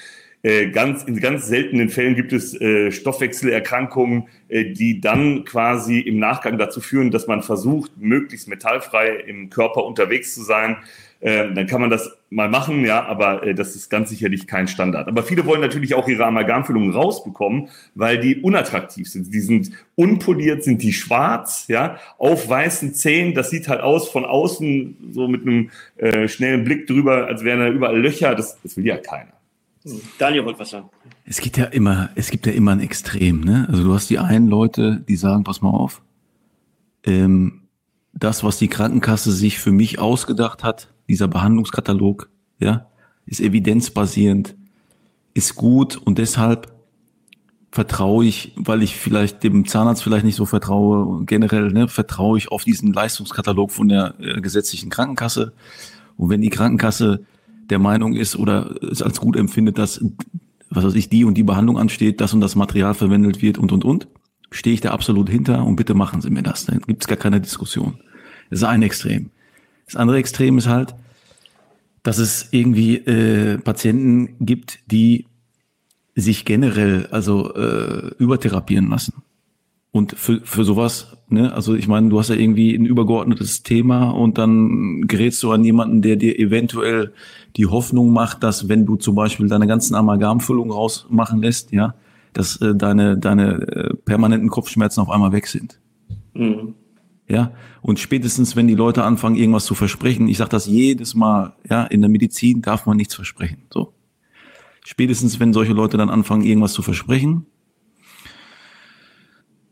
[0.41, 6.19] äh, ganz in ganz seltenen Fällen gibt es äh, Stoffwechselerkrankungen, äh, die dann quasi im
[6.19, 10.77] Nachgang dazu führen, dass man versucht, möglichst metallfrei im Körper unterwegs zu sein.
[11.21, 14.67] äh, dann kann man das mal machen, ja, aber äh, das ist ganz sicherlich kein
[14.67, 15.07] Standard.
[15.07, 19.33] Aber viele wollen natürlich auch ihre Amalgamfüllungen rausbekommen, weil die unattraktiv sind.
[19.33, 23.33] Die sind unpoliert, sind die schwarz, ja, auf weißen Zähnen.
[23.35, 27.59] Das sieht halt aus von außen so mit einem äh, schnellen Blick drüber, als wären
[27.59, 28.35] da überall Löcher.
[28.35, 29.33] Das, das will ja keiner.
[30.17, 30.89] Daniel wollte was sagen.
[31.25, 33.67] Es gibt ja immer, es gibt ja immer ein Extrem, ne?
[33.69, 36.01] Also du hast die einen Leute, die sagen, pass mal auf,
[37.05, 37.63] ähm,
[38.13, 42.87] das, was die Krankenkasse sich für mich ausgedacht hat, dieser Behandlungskatalog, ja,
[43.25, 44.55] ist evidenzbasierend,
[45.33, 46.73] ist gut und deshalb
[47.71, 52.51] vertraue ich, weil ich vielleicht dem Zahnarzt vielleicht nicht so vertraue, generell ne, vertraue ich
[52.51, 55.53] auf diesen Leistungskatalog von der äh, gesetzlichen Krankenkasse.
[56.15, 57.25] Und wenn die Krankenkasse
[57.71, 60.05] der Meinung ist oder es als gut empfindet, dass,
[60.69, 63.71] was weiß ich, die und die Behandlung ansteht, das und das Material verwendet wird und,
[63.71, 64.07] und, und,
[64.51, 66.65] stehe ich da absolut hinter und bitte machen Sie mir das.
[66.65, 67.95] Da gibt es gar keine Diskussion.
[68.51, 69.31] Das ist ein Extrem.
[69.85, 70.95] Das andere Extrem ist halt,
[72.03, 75.25] dass es irgendwie äh, Patienten gibt, die
[76.15, 79.23] sich generell also äh, übertherapieren lassen.
[79.91, 84.09] Und für, für sowas, ne, also ich meine, du hast ja irgendwie ein übergeordnetes Thema
[84.09, 87.13] und dann gerätst du an jemanden, der dir eventuell
[87.55, 91.93] die Hoffnung macht, dass wenn du zum Beispiel deine ganzen Amalgamfüllungen rausmachen lässt, ja,
[92.33, 95.79] dass äh, deine, deine äh, permanenten Kopfschmerzen auf einmal weg sind.
[96.33, 96.73] Mhm.
[97.27, 101.53] Ja, und spätestens, wenn die Leute anfangen, irgendwas zu versprechen, ich sage das jedes Mal,
[101.69, 103.63] ja, in der Medizin darf man nichts versprechen.
[103.71, 103.93] So.
[104.83, 107.45] Spätestens, wenn solche Leute dann anfangen, irgendwas zu versprechen,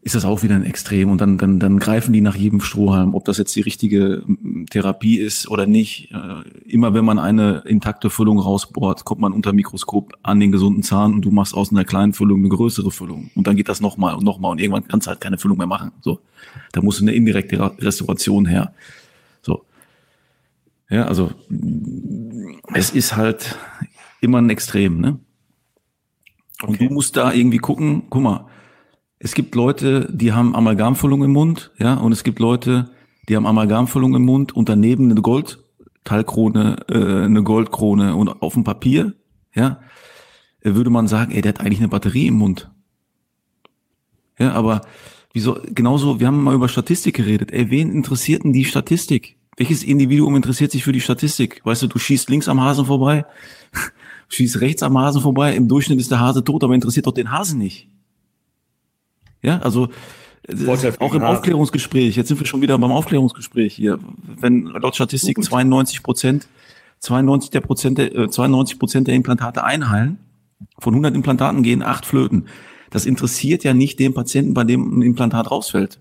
[0.04, 3.14] ist das auch wieder ein Extrem und dann, dann, dann greifen die nach jedem Strohhalm,
[3.14, 4.24] ob das jetzt die richtige
[4.72, 6.12] Therapie ist oder nicht.
[6.12, 10.82] Äh, immer wenn man eine intakte Füllung rausbohrt, kommt man unter Mikroskop an den gesunden
[10.82, 13.30] Zahn und du machst aus einer kleinen Füllung eine größere Füllung.
[13.36, 15.68] Und dann geht das nochmal und nochmal und irgendwann kannst du halt keine Füllung mehr
[15.68, 15.92] machen.
[16.02, 16.20] So.
[16.72, 18.74] Da muss eine indirekte Restauration her.
[19.44, 19.66] So.
[20.90, 21.32] Ja, also
[22.74, 23.56] es ist halt
[24.20, 25.20] immer ein Extrem, ne?
[26.64, 26.88] Und okay.
[26.88, 28.48] du musst da irgendwie gucken, guck mal,
[29.24, 32.90] es gibt Leute, die haben Amalgamfüllung im Mund, ja, und es gibt Leute,
[33.30, 38.64] die haben Amalgamfüllung im Mund und daneben eine Goldteilkrone, äh, eine Goldkrone und auf dem
[38.64, 39.14] Papier,
[39.54, 39.80] ja,
[40.64, 42.72] würde man sagen, ey, der hat eigentlich eine Batterie im Mund.
[44.40, 44.82] Ja, aber
[45.34, 47.52] wieso, genauso, wir haben mal über Statistik geredet.
[47.52, 49.38] Ey, wen interessiert denn die Statistik?
[49.56, 51.62] Welches Individuum interessiert sich für die Statistik?
[51.64, 53.26] Weißt du, du schießt links am Hasen vorbei,
[54.30, 57.32] schießt rechts am Hasen vorbei, im Durchschnitt ist der Hase tot, aber interessiert doch den
[57.32, 57.88] Hasen nicht.
[59.42, 59.90] Ja, also
[61.00, 64.00] auch im Aufklärungsgespräch, jetzt sind wir schon wieder beim Aufklärungsgespräch hier,
[64.40, 66.48] wenn laut Statistik 92 Prozent,
[67.00, 70.18] 92 der Prozent, äh, 92 Prozent der Implantate einheilen,
[70.80, 72.48] von 100 Implantaten gehen acht flöten.
[72.90, 76.00] Das interessiert ja nicht den Patienten, bei dem ein Implantat rausfällt.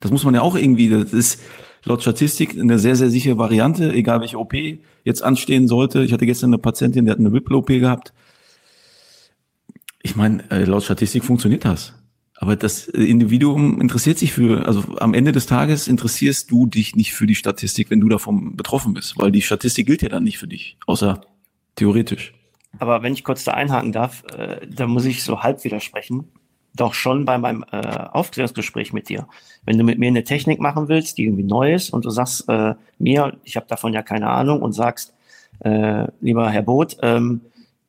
[0.00, 1.40] Das muss man ja auch irgendwie, das ist
[1.84, 4.54] laut Statistik eine sehr, sehr sichere Variante, egal welche OP
[5.04, 6.02] jetzt anstehen sollte.
[6.02, 8.12] Ich hatte gestern eine Patientin, die hat eine Whipple-OP gehabt.
[10.02, 11.94] Ich meine, äh, laut Statistik funktioniert das.
[12.42, 17.14] Aber das Individuum interessiert sich für, also am Ende des Tages interessierst du dich nicht
[17.14, 20.38] für die Statistik, wenn du davon betroffen bist, weil die Statistik gilt ja dann nicht
[20.38, 21.20] für dich, außer
[21.76, 22.34] theoretisch.
[22.80, 26.32] Aber wenn ich kurz da einhaken darf, äh, da muss ich so halb widersprechen.
[26.74, 29.28] Doch schon bei meinem äh, Aufklärungsgespräch mit dir.
[29.64, 32.48] Wenn du mit mir eine Technik machen willst, die irgendwie neu ist und du sagst
[32.48, 35.14] äh, mir, ich habe davon ja keine Ahnung und sagst,
[35.60, 37.42] äh, lieber Herr Boot, ähm,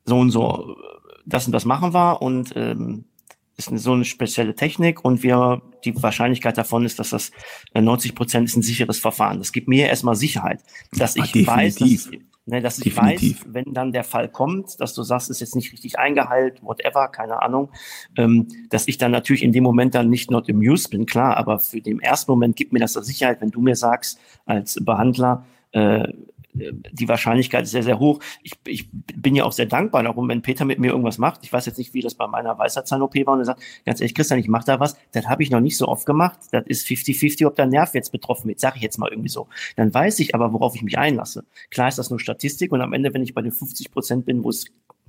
[0.06, 0.76] so und so,
[1.26, 3.06] das und das machen wir und ähm,
[3.58, 7.32] ist so eine spezielle Technik und wir, die Wahrscheinlichkeit davon ist, dass das
[7.74, 9.40] 90 äh, Prozent ist ein sicheres Verfahren.
[9.40, 10.62] Das gibt mir erstmal Sicherheit,
[10.92, 11.48] dass ich Definitiv.
[11.48, 12.10] weiß, dass,
[12.46, 15.72] ne, dass ich weiß, wenn dann der Fall kommt, dass du sagst, ist jetzt nicht
[15.72, 17.70] richtig eingeheilt, whatever, keine Ahnung,
[18.18, 21.60] ähm, dass ich dann natürlich in dem Moment dann nicht not amused bin, klar, aber
[21.60, 26.08] für den ersten Moment gibt mir das Sicherheit, wenn du mir sagst, als Behandler, äh,
[26.54, 28.20] die Wahrscheinlichkeit ist sehr, sehr hoch.
[28.44, 31.42] Ich, ich bin ja auch sehr dankbar darum, wenn Peter mit mir irgendwas macht.
[31.44, 34.14] Ich weiß jetzt nicht, wie das bei meiner Weisheitszahn-OP war und er sagt, ganz ehrlich,
[34.14, 36.40] Christian, ich mache da was, das habe ich noch nicht so oft gemacht.
[36.52, 39.48] Das ist 50-50, ob der Nerv jetzt betroffen wird, sage ich jetzt mal irgendwie so.
[39.76, 41.44] Dann weiß ich aber, worauf ich mich einlasse.
[41.72, 44.44] Klar ist das nur Statistik und am Ende, wenn ich bei den 50 Prozent bin,
[44.44, 44.66] wo es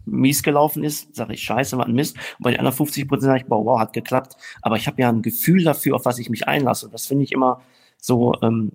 [0.06, 2.16] mies gelaufen ist, sage ich scheiße, war ein Mist.
[2.38, 4.36] Und bei den anderen 50 Prozent sage ich, wow, wow, hat geklappt.
[4.62, 6.86] Aber ich habe ja ein Gefühl dafür, auf was ich mich einlasse.
[6.86, 7.62] Und das finde ich immer
[7.98, 8.72] so ähm,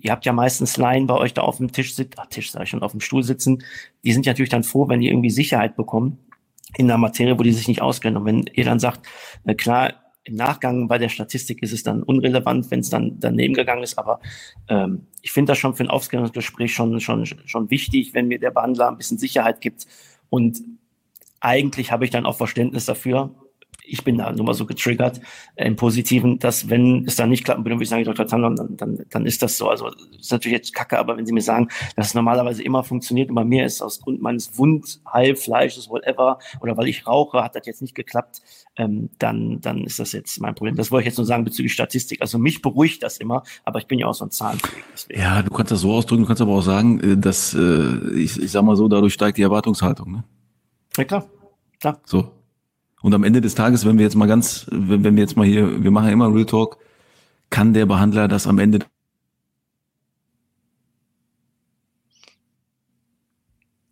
[0.00, 2.70] ihr habt ja meistens Laien bei euch da auf dem Tisch sitzen, Tisch sag ich
[2.70, 3.62] schon, auf dem Stuhl sitzen,
[4.04, 6.18] die sind natürlich dann froh, wenn die irgendwie Sicherheit bekommen
[6.76, 8.16] in der Materie, wo die sich nicht auskennen.
[8.18, 9.06] Und wenn ihr dann sagt,
[9.44, 13.54] äh, klar, im Nachgang bei der Statistik ist es dann unrelevant, wenn es dann daneben
[13.54, 14.20] gegangen ist, aber
[14.68, 18.50] ähm, ich finde das schon für ein Aufklärungsgespräch schon, schon, schon wichtig, wenn mir der
[18.50, 19.86] Behandler ein bisschen Sicherheit gibt.
[20.30, 20.62] Und
[21.40, 23.34] eigentlich habe ich dann auch Verständnis dafür,
[23.84, 25.20] ich bin da nur mal so getriggert
[25.56, 28.26] äh, im Positiven, dass wenn es dann nicht klappen würde, würde ich sagen, Dr.
[28.26, 29.68] Tamlon, dann, dann, dann ist das so.
[29.68, 33.28] Also ist natürlich jetzt kacke, aber wenn Sie mir sagen, dass es normalerweise immer funktioniert
[33.28, 37.66] und bei mir ist aus Grund meines Wundheilfleisches, whatever, oder weil ich rauche, hat das
[37.66, 38.40] jetzt nicht geklappt,
[38.76, 40.76] ähm, dann, dann ist das jetzt mein Problem.
[40.76, 42.20] Das wollte ich jetzt nur sagen bezüglich Statistik.
[42.22, 44.84] Also mich beruhigt das immer, aber ich bin ja auch so ein Zahlenfreak.
[45.14, 48.40] Ja, du kannst das so ausdrücken, du kannst aber auch sagen, äh, dass, äh, ich,
[48.40, 50.10] ich sag mal so, dadurch steigt die Erwartungshaltung.
[50.10, 50.24] Ne?
[50.96, 51.26] Ja, klar.
[51.80, 52.00] klar.
[52.04, 52.30] So,
[53.04, 55.44] und am Ende des Tages, wenn wir jetzt mal ganz, wenn, wenn wir jetzt mal
[55.44, 56.78] hier, wir machen ja immer Real Talk,
[57.50, 58.78] kann der Behandler das am Ende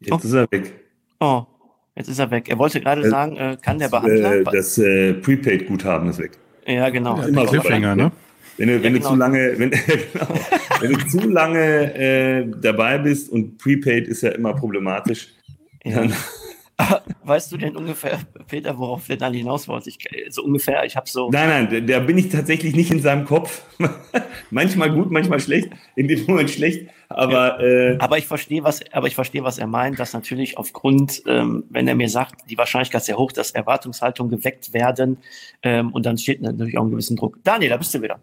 [0.01, 0.17] Jetzt oh.
[0.17, 0.73] ist er weg.
[1.21, 1.43] Oh,
[1.95, 2.49] jetzt ist er weg.
[2.49, 4.37] Er wollte gerade äh, sagen, äh, kann der Behandler.
[4.37, 6.39] Äh, das äh, Prepaid-Guthaben ist weg.
[6.67, 7.19] Ja, genau.
[7.19, 8.13] Ja, immer Cliffhanger, ne?
[8.57, 9.11] Wenn du, wenn ja, genau.
[9.11, 9.71] du zu lange, wenn,
[10.13, 10.27] genau,
[10.81, 15.29] wenn du zu lange äh, dabei bist und Prepaid ist ja immer problematisch,
[15.85, 15.97] ja.
[15.97, 16.15] dann
[17.25, 18.19] Weißt du denn ungefähr,
[18.49, 19.91] Peter, worauf wir dann hinaus wollte?
[19.91, 19.99] Ich,
[20.31, 21.31] so ungefähr, ich habe so.
[21.31, 23.63] Nein, nein, da bin ich tatsächlich nicht in seinem Kopf.
[24.51, 26.89] manchmal gut, manchmal schlecht, in dem Moment schlecht.
[27.09, 27.93] Aber, ja.
[27.93, 31.65] äh, aber ich verstehe, was, aber ich verstehe, was er meint, dass natürlich aufgrund, ähm,
[31.71, 35.19] wenn er mir sagt, die Wahrscheinlichkeit sehr hoch, dass Erwartungshaltungen geweckt werden,
[35.63, 37.39] ähm, und dann steht natürlich auch ein gewissen Druck.
[37.45, 38.19] Daniel, da bist du wieder.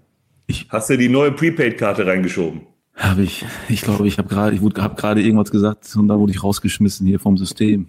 [0.48, 2.62] Ich, Hast du die neue Prepaid-Karte reingeschoben?
[2.96, 3.46] Habe ich.
[3.70, 7.08] Ich glaube, ich habe gerade, ich habe gerade irgendwas gesagt und da wurde ich rausgeschmissen
[7.08, 7.88] hier vom System.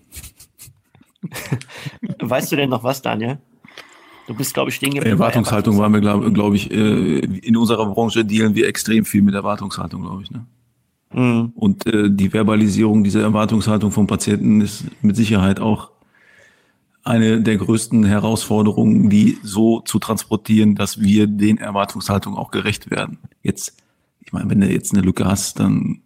[2.20, 3.38] weißt du denn noch was, Daniel?
[4.26, 5.18] Du bist, glaube ich, stehen geblieben.
[5.18, 9.35] Erwartungshaltung waren wir, glaube glaub ich, äh, in unserer Branche dealen wir extrem viel mit
[9.35, 10.30] Erwartungshaltung, glaube ich.
[10.30, 10.46] Ne?
[11.12, 11.52] Mhm.
[11.54, 15.90] Und äh, die Verbalisierung dieser Erwartungshaltung von Patienten ist mit Sicherheit auch
[17.02, 23.18] eine der größten Herausforderungen, die so zu transportieren, dass wir den Erwartungshaltungen auch gerecht werden.
[23.42, 23.83] Jetzt,
[24.20, 26.02] ich meine, wenn du jetzt eine Lücke hast, dann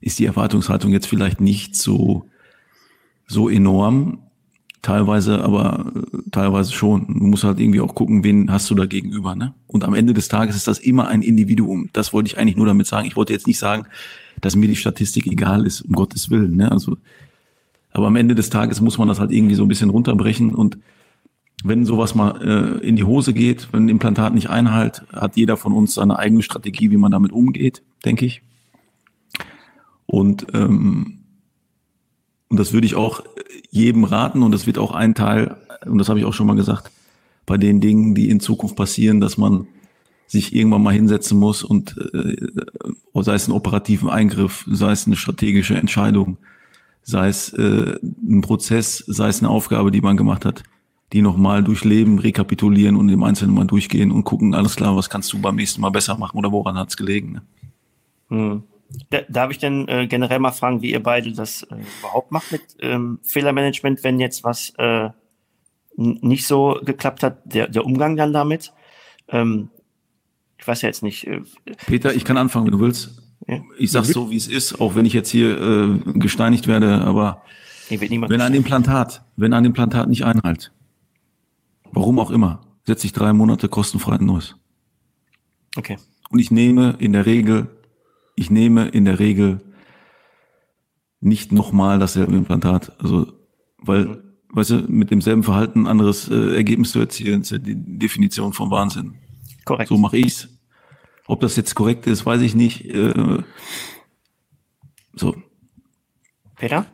[0.00, 2.26] ist die Erwartungshaltung jetzt vielleicht nicht so,
[3.26, 4.25] so enorm,
[4.86, 7.06] teilweise, aber äh, teilweise schon.
[7.08, 9.34] Du musst halt irgendwie auch gucken, wen hast du da gegenüber.
[9.34, 9.52] Ne?
[9.66, 11.90] Und am Ende des Tages ist das immer ein Individuum.
[11.92, 13.06] Das wollte ich eigentlich nur damit sagen.
[13.06, 13.86] Ich wollte jetzt nicht sagen,
[14.40, 16.56] dass mir die Statistik egal ist, um Gottes Willen.
[16.56, 16.70] Ne?
[16.70, 16.96] Also,
[17.90, 20.78] aber am Ende des Tages muss man das halt irgendwie so ein bisschen runterbrechen und
[21.64, 25.56] wenn sowas mal äh, in die Hose geht, wenn ein Implantat nicht einhalt, hat jeder
[25.56, 28.42] von uns seine eigene Strategie, wie man damit umgeht, denke ich.
[30.04, 31.24] Und ähm,
[32.48, 33.22] und das würde ich auch
[33.70, 36.56] jedem raten und das wird auch ein Teil, und das habe ich auch schon mal
[36.56, 36.90] gesagt,
[37.44, 39.66] bei den Dingen, die in Zukunft passieren, dass man
[40.26, 42.36] sich irgendwann mal hinsetzen muss und äh,
[43.14, 46.38] sei es ein operativen Eingriff, sei es eine strategische Entscheidung,
[47.02, 50.64] sei es äh, ein Prozess, sei es eine Aufgabe, die man gemacht hat,
[51.12, 55.32] die nochmal durchleben, rekapitulieren und im Einzelnen mal durchgehen und gucken, alles klar, was kannst
[55.32, 57.32] du beim nächsten Mal besser machen oder woran hat's gelegen.
[57.32, 57.42] Ne?
[58.28, 58.62] Hm.
[59.28, 62.62] Darf ich denn äh, generell mal fragen, wie ihr beide das äh, überhaupt macht mit
[62.80, 65.10] ähm, Fehlermanagement, wenn jetzt was äh,
[65.96, 68.72] nicht so geklappt hat, der, der Umgang dann damit?
[69.28, 69.70] Ähm,
[70.58, 71.26] ich weiß ja jetzt nicht.
[71.26, 71.42] Äh,
[71.86, 73.22] Peter, ich kann anfangen, wenn du willst.
[73.46, 73.60] Ja?
[73.78, 77.42] Ich sag's so, wie es ist, auch wenn ich jetzt hier äh, gesteinigt werde, aber
[77.88, 80.72] wenn ein Implantat, wenn ein Implantat nicht einhalt,
[81.92, 84.56] warum auch immer, setze ich drei Monate kostenfrei ein neues.
[85.76, 85.96] Okay.
[86.30, 87.68] Und ich nehme in der Regel
[88.36, 89.60] ich nehme in der Regel
[91.20, 92.92] nicht nochmal dasselbe Implantat.
[93.02, 93.32] Also,
[93.78, 94.22] weil, mhm.
[94.50, 98.52] weißt du, mit demselben Verhalten ein anderes äh, Ergebnis zu erzielen, ist ja die Definition
[98.52, 99.14] von Wahnsinn.
[99.64, 99.88] Korrekt.
[99.88, 100.48] So mache ich's.
[101.26, 102.84] Ob das jetzt korrekt ist, weiß ich nicht.
[102.84, 103.42] Äh,
[105.14, 105.34] so.
[106.56, 106.86] Peter?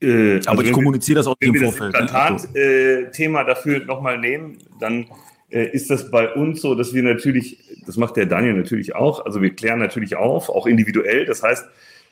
[0.00, 1.92] Äh, aber also ich kommuniziere das auch im Vorfeld.
[1.94, 3.44] Wenn wir das Implantat-Thema ne?
[3.44, 5.06] äh, dafür nochmal nehmen, dann
[5.48, 9.42] ist das bei uns so, dass wir natürlich, das macht der Daniel natürlich auch, also
[9.42, 11.24] wir klären natürlich auf, auch individuell.
[11.24, 11.64] Das heißt,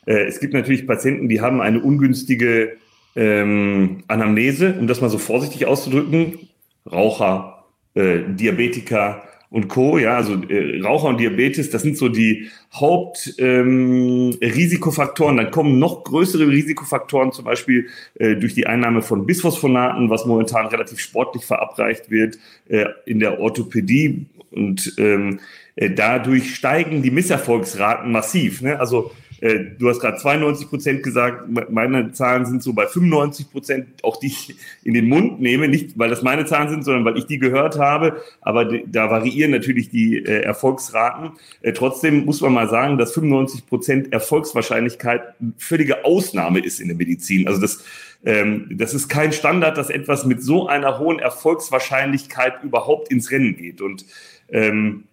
[0.06, 2.76] äh, es gibt natürlich Patienten, die haben eine ungünstige
[3.16, 6.48] ähm, Anamnese, um das mal so vorsichtig auszudrücken.
[6.90, 9.22] Raucher, äh, Diabetiker,
[9.54, 9.98] und Co.
[9.98, 15.38] Ja, also äh, Raucher und Diabetes, das sind so die Hauptrisikofaktoren.
[15.38, 17.86] Ähm, Dann kommen noch größere Risikofaktoren, zum Beispiel
[18.16, 22.36] äh, durch die Einnahme von Bisphosphonaten, was momentan relativ sportlich verabreicht wird
[22.68, 24.26] äh, in der Orthopädie.
[24.50, 25.38] Und ähm,
[25.76, 28.60] äh, dadurch steigen die Misserfolgsraten massiv.
[28.60, 28.80] Ne?
[28.80, 29.12] Also
[29.44, 34.28] du hast gerade 92 Prozent gesagt, meine Zahlen sind so bei 95 Prozent, auch die
[34.28, 37.38] ich in den Mund nehme, nicht weil das meine Zahlen sind, sondern weil ich die
[37.38, 38.22] gehört habe.
[38.40, 41.32] Aber da variieren natürlich die äh, Erfolgsraten.
[41.60, 46.96] Äh, trotzdem muss man mal sagen, dass 95 Prozent Erfolgswahrscheinlichkeit völlige Ausnahme ist in der
[46.96, 47.46] Medizin.
[47.46, 47.84] Also das
[48.24, 53.56] ähm, das ist kein Standard, dass etwas mit so einer hohen Erfolgswahrscheinlichkeit überhaupt ins Rennen
[53.56, 53.82] geht.
[53.82, 54.06] Und
[54.48, 55.04] ähm,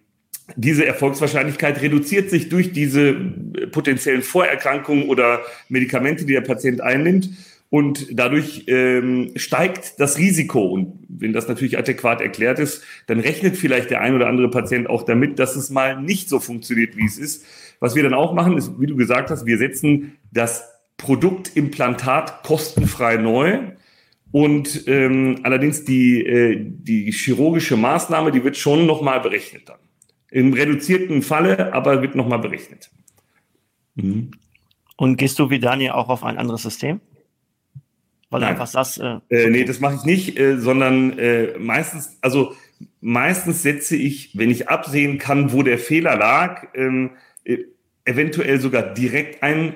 [0.56, 3.14] diese Erfolgswahrscheinlichkeit reduziert sich durch diese
[3.70, 7.30] potenziellen Vorerkrankungen oder Medikamente, die der Patient einnimmt.
[7.70, 10.62] und dadurch ähm, steigt das Risiko.
[10.66, 14.90] Und wenn das natürlich adäquat erklärt ist, dann rechnet vielleicht der ein oder andere Patient
[14.90, 17.46] auch damit, dass es mal nicht so funktioniert, wie es ist.
[17.80, 23.16] Was wir dann auch machen, ist, wie du gesagt hast, wir setzen das Produktimplantat kostenfrei
[23.16, 23.60] neu.
[24.32, 29.81] Und ähm, allerdings die, äh, die chirurgische Maßnahme, die wird schon nochmal berechnet dann.
[30.32, 32.90] Im reduzierten Falle, aber wird nochmal berechnet.
[33.94, 34.30] Mhm.
[34.96, 37.00] Und gehst du wie Daniel auch auf ein anderes System?
[38.30, 38.48] Weil Nein.
[38.48, 38.98] du einfach sagst.
[38.98, 42.54] Äh, äh, nee, das mache ich nicht, äh, sondern äh, meistens, also
[43.02, 47.10] meistens setze ich, wenn ich absehen kann, wo der Fehler lag, ähm,
[47.44, 47.58] äh,
[48.06, 49.74] eventuell sogar direkt ein,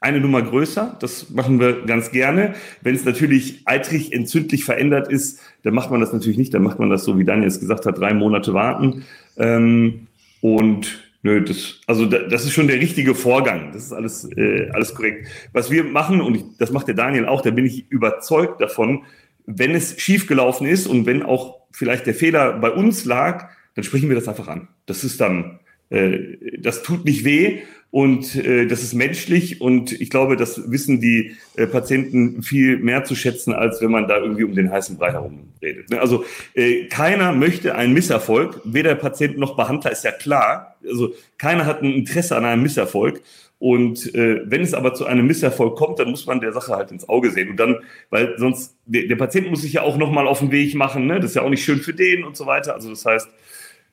[0.00, 0.96] eine Nummer größer.
[1.00, 2.54] Das machen wir ganz gerne.
[2.80, 6.54] Wenn es natürlich eitrig entzündlich verändert ist, dann macht man das natürlich nicht.
[6.54, 9.04] Dann macht man das so, wie Daniel es gesagt hat, drei Monate warten.
[9.36, 10.06] Ähm,
[10.40, 13.72] und Nö, das, also das ist schon der richtige Vorgang.
[13.72, 15.26] Das ist alles, äh, alles korrekt.
[15.52, 19.02] Was wir machen, und ich, das macht der Daniel auch, da bin ich überzeugt davon,
[19.44, 24.08] wenn es schiefgelaufen ist und wenn auch vielleicht der Fehler bei uns lag, dann sprechen
[24.08, 24.68] wir das einfach an.
[24.86, 25.58] Das ist dann,
[25.90, 27.58] äh, das tut nicht weh
[27.90, 33.04] und äh, das ist menschlich und ich glaube, das wissen die äh, Patienten viel mehr
[33.04, 35.90] zu schätzen, als wenn man da irgendwie um den heißen Brei herum redet.
[35.90, 36.00] Ne?
[36.00, 40.76] Also äh, keiner möchte einen Misserfolg, weder Patient noch Behandler ist ja klar.
[40.86, 43.22] Also keiner hat ein Interesse an einem Misserfolg.
[43.58, 46.90] Und äh, wenn es aber zu einem Misserfolg kommt, dann muss man der Sache halt
[46.90, 47.48] ins Auge sehen.
[47.48, 47.76] Und dann,
[48.10, 51.20] weil sonst, der, der Patient muss sich ja auch nochmal auf den Weg machen, ne?
[51.20, 52.74] Das ist ja auch nicht schön für den und so weiter.
[52.74, 53.28] Also das heißt,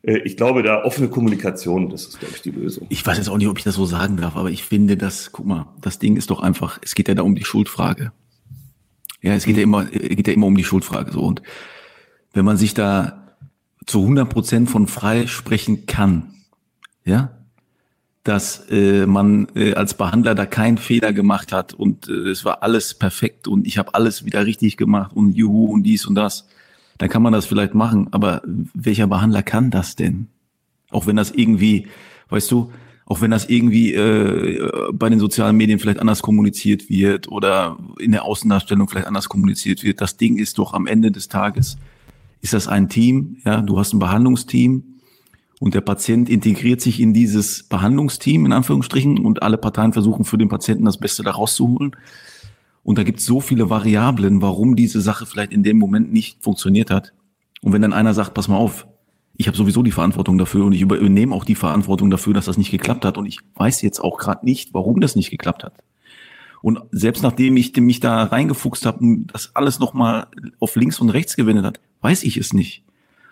[0.05, 2.87] ich glaube, da offene Kommunikation, das ist, glaube ich, die Lösung.
[2.89, 5.31] Ich weiß jetzt auch nicht, ob ich das so sagen darf, aber ich finde, dass,
[5.31, 8.11] guck mal, das Ding ist doch einfach, es geht ja da um die Schuldfrage.
[9.21, 11.21] Ja, es geht ja immer, geht ja immer um die Schuldfrage, so.
[11.21, 11.41] Und
[12.33, 13.37] wenn man sich da
[13.85, 16.33] zu 100 Prozent von frei sprechen kann,
[17.05, 17.31] ja,
[18.23, 22.63] dass äh, man äh, als Behandler da keinen Fehler gemacht hat und äh, es war
[22.63, 26.47] alles perfekt und ich habe alles wieder richtig gemacht und juhu und dies und das
[26.97, 28.07] dann kann man das vielleicht machen.
[28.11, 30.27] Aber welcher Behandler kann das denn?
[30.89, 31.87] Auch wenn das irgendwie,
[32.29, 32.71] weißt du,
[33.05, 38.11] auch wenn das irgendwie äh, bei den sozialen Medien vielleicht anders kommuniziert wird oder in
[38.11, 41.77] der Außendarstellung vielleicht anders kommuniziert wird, das Ding ist doch am Ende des Tages,
[42.41, 44.83] ist das ein Team, ja, du hast ein Behandlungsteam
[45.59, 50.37] und der Patient integriert sich in dieses Behandlungsteam in Anführungsstrichen und alle Parteien versuchen für
[50.37, 51.95] den Patienten das Beste daraus zu holen.
[52.83, 56.43] Und da gibt es so viele Variablen, warum diese Sache vielleicht in dem Moment nicht
[56.43, 57.13] funktioniert hat.
[57.61, 58.87] Und wenn dann einer sagt, pass mal auf,
[59.35, 62.57] ich habe sowieso die Verantwortung dafür und ich übernehme auch die Verantwortung dafür, dass das
[62.57, 65.73] nicht geklappt hat und ich weiß jetzt auch gerade nicht, warum das nicht geklappt hat.
[66.61, 70.27] Und selbst nachdem ich mich da reingefuchst habe und das alles nochmal
[70.59, 72.83] auf links und rechts gewendet hat, weiß ich es nicht.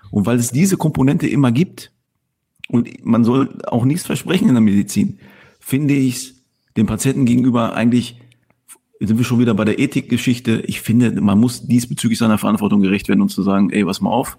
[0.09, 1.91] Und weil es diese Komponente immer gibt
[2.67, 5.19] und man soll auch nichts versprechen in der Medizin,
[5.59, 6.35] finde ich es
[6.77, 8.19] dem Patienten gegenüber eigentlich
[9.07, 10.61] sind wir schon wieder bei der Ethikgeschichte.
[10.67, 14.11] Ich finde, man muss diesbezüglich seiner Verantwortung gerecht werden und zu sagen, ey, was mal
[14.11, 14.37] auf,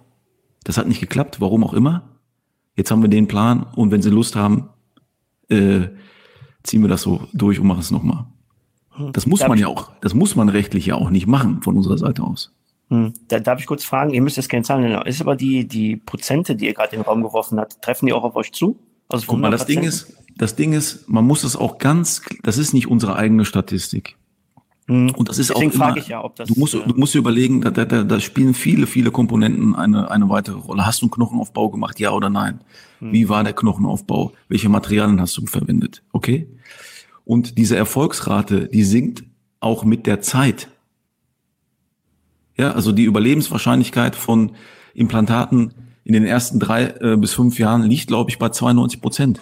[0.64, 2.18] das hat nicht geklappt, warum auch immer.
[2.76, 4.70] Jetzt haben wir den Plan und wenn Sie Lust haben,
[5.48, 5.88] äh,
[6.62, 8.26] ziehen wir das so durch und machen es nochmal.
[8.90, 9.12] Hm.
[9.12, 11.76] Das muss darf man ja auch, das muss man rechtlich ja auch nicht machen von
[11.76, 12.52] unserer Seite aus.
[12.88, 13.12] Hm.
[13.28, 15.96] Da darf ich kurz fragen, ihr müsst jetzt keine Zahlen nennen, ist aber die, die
[15.96, 18.78] Prozente, die ihr gerade in den Raum geworfen habt, treffen die auch auf euch zu?
[19.08, 22.58] Also Guck mal, das Ding ist, das Ding ist, man muss es auch ganz, das
[22.58, 24.16] ist nicht unsere eigene Statistik.
[24.86, 25.10] Mhm.
[25.10, 27.14] Und das ist Deswegen auch immer, ich ja, ob das, du musst, äh, du musst
[27.14, 30.84] überlegen, da, da, da spielen viele, viele Komponenten eine, eine weitere Rolle.
[30.86, 32.60] Hast du einen Knochenaufbau gemacht, ja oder nein?
[33.00, 33.12] Mhm.
[33.12, 34.32] Wie war der Knochenaufbau?
[34.48, 36.02] Welche Materialien hast du verwendet?
[36.12, 36.48] Okay?
[37.24, 39.24] Und diese Erfolgsrate, die sinkt
[39.60, 40.68] auch mit der Zeit.
[42.56, 44.52] Ja, also die Überlebenswahrscheinlichkeit von
[44.94, 45.72] Implantaten
[46.04, 49.40] in den ersten drei äh, bis fünf Jahren liegt, glaube ich, bei 92 Prozent.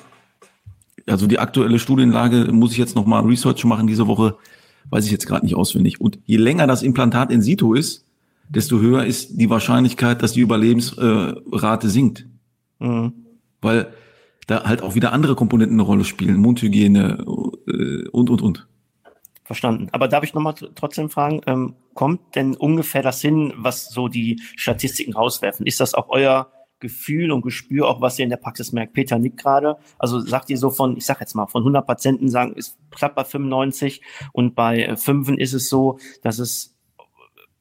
[1.07, 4.37] Also die aktuelle Studienlage muss ich jetzt noch mal Research machen diese Woche
[4.88, 6.00] weiß ich jetzt gerade nicht auswendig.
[6.00, 8.06] Und je länger das Implantat in situ ist,
[8.48, 12.26] desto höher ist die Wahrscheinlichkeit, dass die Überlebensrate sinkt.
[12.78, 13.12] Mhm.
[13.60, 13.92] Weil
[14.46, 17.24] da halt auch wieder andere Komponenten eine Rolle spielen, Mundhygiene
[17.68, 18.66] äh, und, und, und.
[19.44, 19.88] Verstanden.
[19.92, 24.40] Aber darf ich nochmal trotzdem fragen, ähm, kommt denn ungefähr das hin, was so die
[24.56, 25.66] Statistiken rauswerfen?
[25.66, 28.94] Ist das auch euer Gefühl und Gespür, auch was ihr in der Praxis merkt.
[28.94, 29.76] Peter nickt gerade.
[29.98, 33.14] Also sagt ihr so von, ich sag jetzt mal, von 100 Patienten sagen, ist klappt
[33.14, 34.02] bei 95
[34.33, 36.76] und bei äh, Fünfen ist es so, dass es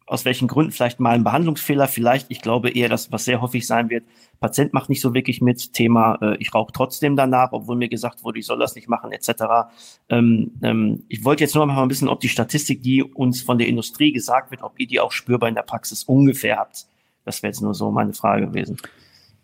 [0.10, 3.68] aus welchen Gründen vielleicht mal ein Behandlungsfehler, vielleicht, ich glaube eher, dass was sehr häufig
[3.68, 4.06] sein wird,
[4.40, 8.24] Patient macht nicht so wirklich mit, Thema, äh, ich rauche trotzdem danach, obwohl mir gesagt
[8.24, 9.70] wurde, ich soll das nicht machen, etc.
[10.10, 13.68] Ähm, ähm, ich wollte jetzt nur mal bisschen, ob die Statistik, die uns von der
[13.68, 16.88] Industrie gesagt wird, ob ihr die auch spürbar in der Praxis ungefähr habt.
[17.24, 18.78] Das wäre jetzt nur so meine Frage gewesen.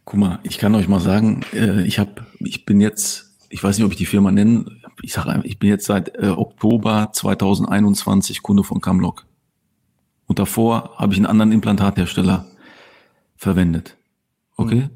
[0.05, 3.77] Guck mal, ich kann euch mal sagen, äh, ich habe, ich bin jetzt, ich weiß
[3.77, 4.65] nicht, ob ich die Firma nenne,
[5.01, 9.25] ich sage einfach, ich bin jetzt seit äh, Oktober 2021 Kunde von Camlock.
[10.27, 12.45] Und davor habe ich einen anderen Implantathersteller
[13.35, 13.97] verwendet.
[14.57, 14.81] Okay?
[14.81, 14.89] Mhm.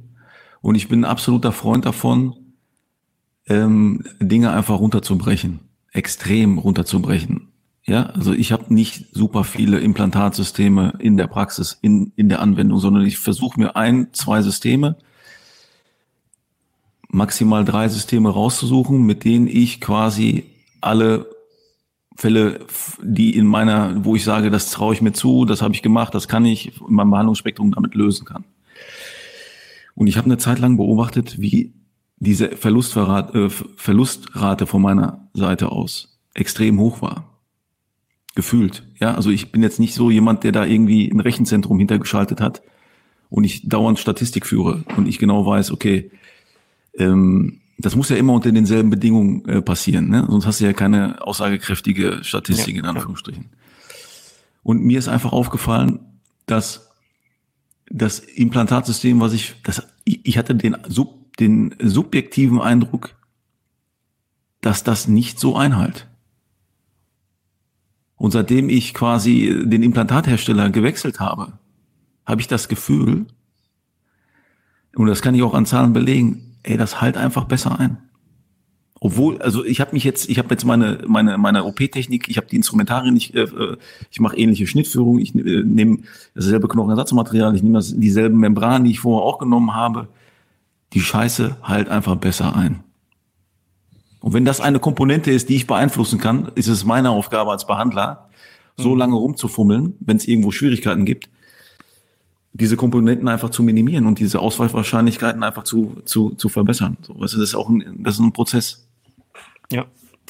[0.62, 2.36] Und ich bin ein absoluter Freund davon,
[3.47, 7.47] ähm, Dinge einfach runterzubrechen, extrem runterzubrechen.
[7.89, 12.77] Ja, also ich habe nicht super viele Implantatsysteme in der Praxis, in, in der Anwendung,
[12.77, 14.95] sondern ich versuche mir ein, zwei Systeme,
[17.07, 20.43] maximal drei Systeme rauszusuchen, mit denen ich quasi
[20.81, 21.25] alle
[22.15, 22.59] Fälle,
[23.01, 26.13] die in meiner, wo ich sage, das traue ich mir zu, das habe ich gemacht,
[26.13, 28.43] das kann ich in meinem Behandlungsspektrum damit lösen kann.
[29.95, 31.73] Und ich habe eine Zeit lang beobachtet, wie
[32.17, 37.38] diese äh, Verlustrate von meiner Seite aus extrem hoch war.
[38.36, 38.84] Gefühlt.
[38.99, 42.61] Ja, also ich bin jetzt nicht so jemand, der da irgendwie ein Rechenzentrum hintergeschaltet hat
[43.30, 46.11] und ich dauernd Statistik führe und ich genau weiß, okay,
[46.97, 50.25] ähm, das muss ja immer unter denselben Bedingungen äh, passieren, ne?
[50.30, 53.43] sonst hast du ja keine aussagekräftige Statistik ja, in Anführungsstrichen.
[53.43, 53.57] Ja.
[54.63, 55.99] Und mir ist einfach aufgefallen,
[56.45, 56.89] dass
[57.89, 63.15] das Implantatsystem, was ich, das, ich hatte den, sub, den subjektiven Eindruck,
[64.61, 66.09] dass das nicht so einhalt.
[68.20, 71.53] Und seitdem ich quasi den Implantathersteller gewechselt habe,
[72.26, 73.26] habe ich das Gefühl,
[74.93, 77.97] und das kann ich auch an Zahlen belegen, ey, das halt einfach besser ein.
[78.99, 82.47] Obwohl, also ich habe mich jetzt, ich habe jetzt meine meine meine OP-Technik, ich habe
[82.47, 83.47] die Instrumentarien, ich äh,
[84.11, 85.99] ich mache ähnliche Schnittführungen, ich äh, nehme
[86.36, 90.09] dasselbe Knochenersatzmaterial, ich nehme dieselben Membranen, die ich vorher auch genommen habe.
[90.91, 92.84] Die Scheiße halt einfach besser ein.
[94.22, 97.65] Und wenn das eine Komponente ist, die ich beeinflussen kann, ist es meine Aufgabe als
[97.65, 98.30] Behandler,
[98.76, 98.99] so mhm.
[98.99, 101.30] lange rumzufummeln, wenn es irgendwo Schwierigkeiten gibt,
[102.53, 106.97] diese Komponenten einfach zu minimieren und diese Auswahlwahrscheinlichkeiten einfach zu, zu, zu verbessern.
[107.01, 108.88] So, das ist auch ein, das ist ein Prozess.
[109.72, 109.86] Ja.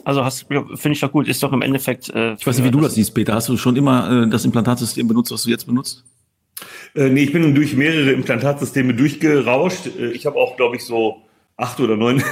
[0.06, 2.10] Also hast, ja, finde ich doch gut, ist doch im Endeffekt.
[2.10, 3.34] Äh, ich weiß nicht, wie du das siehst, Peter.
[3.34, 6.06] Hast du schon immer äh, das Implantatsystem benutzt, was du jetzt benutzt?
[6.96, 9.88] Äh, nee, ich bin durch mehrere Implantatsysteme durchgerauscht.
[9.88, 11.24] Äh, ich habe auch, glaube ich, so
[11.58, 12.24] acht oder neun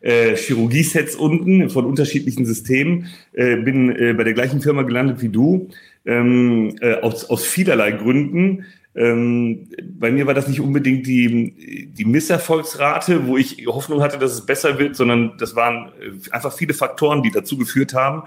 [0.00, 3.06] äh, Chirurgie-Sets unten von unterschiedlichen Systemen.
[3.32, 5.68] Äh, bin äh, bei der gleichen Firma gelandet wie du.
[6.04, 8.64] Ähm, äh, aus, aus vielerlei Gründen.
[8.96, 9.68] Ähm,
[9.98, 14.46] bei mir war das nicht unbedingt die, die Misserfolgsrate, wo ich Hoffnung hatte, dass es
[14.46, 18.22] besser wird, sondern das waren äh, einfach viele Faktoren, die dazu geführt haben.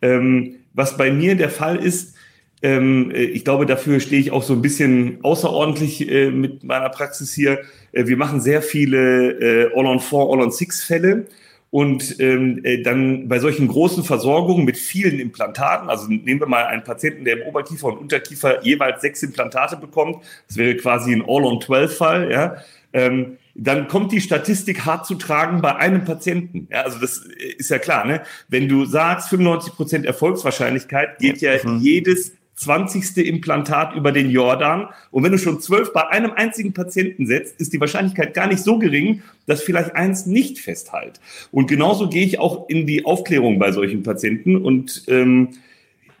[0.00, 2.14] Ähm, was bei mir der Fall ist,
[2.62, 7.60] ich glaube, dafür stehe ich auch so ein bisschen außerordentlich äh, mit meiner Praxis hier.
[7.90, 11.26] Äh, wir machen sehr viele äh, All-on-Four, All-on-Six-Fälle.
[11.70, 16.66] Und ähm, äh, dann bei solchen großen Versorgungen mit vielen Implantaten, also nehmen wir mal
[16.66, 21.22] einen Patienten, der im Oberkiefer und Unterkiefer jeweils sechs Implantate bekommt, das wäre quasi ein
[21.22, 22.56] All-on-12-Fall, ja,
[22.92, 26.68] ähm, dann kommt die Statistik hart zu tragen bei einem Patienten.
[26.70, 27.22] Ja, also das
[27.56, 28.22] ist ja klar, ne?
[28.48, 31.80] Wenn du sagst 95 Prozent Erfolgswahrscheinlichkeit, geht ja, ja mhm.
[31.80, 33.16] jedes 20.
[33.26, 34.88] Implantat über den Jordan.
[35.10, 38.62] Und wenn du schon zwölf bei einem einzigen Patienten setzt, ist die Wahrscheinlichkeit gar nicht
[38.62, 41.20] so gering, dass vielleicht eins nicht festhält.
[41.50, 44.56] Und genauso gehe ich auch in die Aufklärung bei solchen Patienten.
[44.56, 45.50] Und ähm,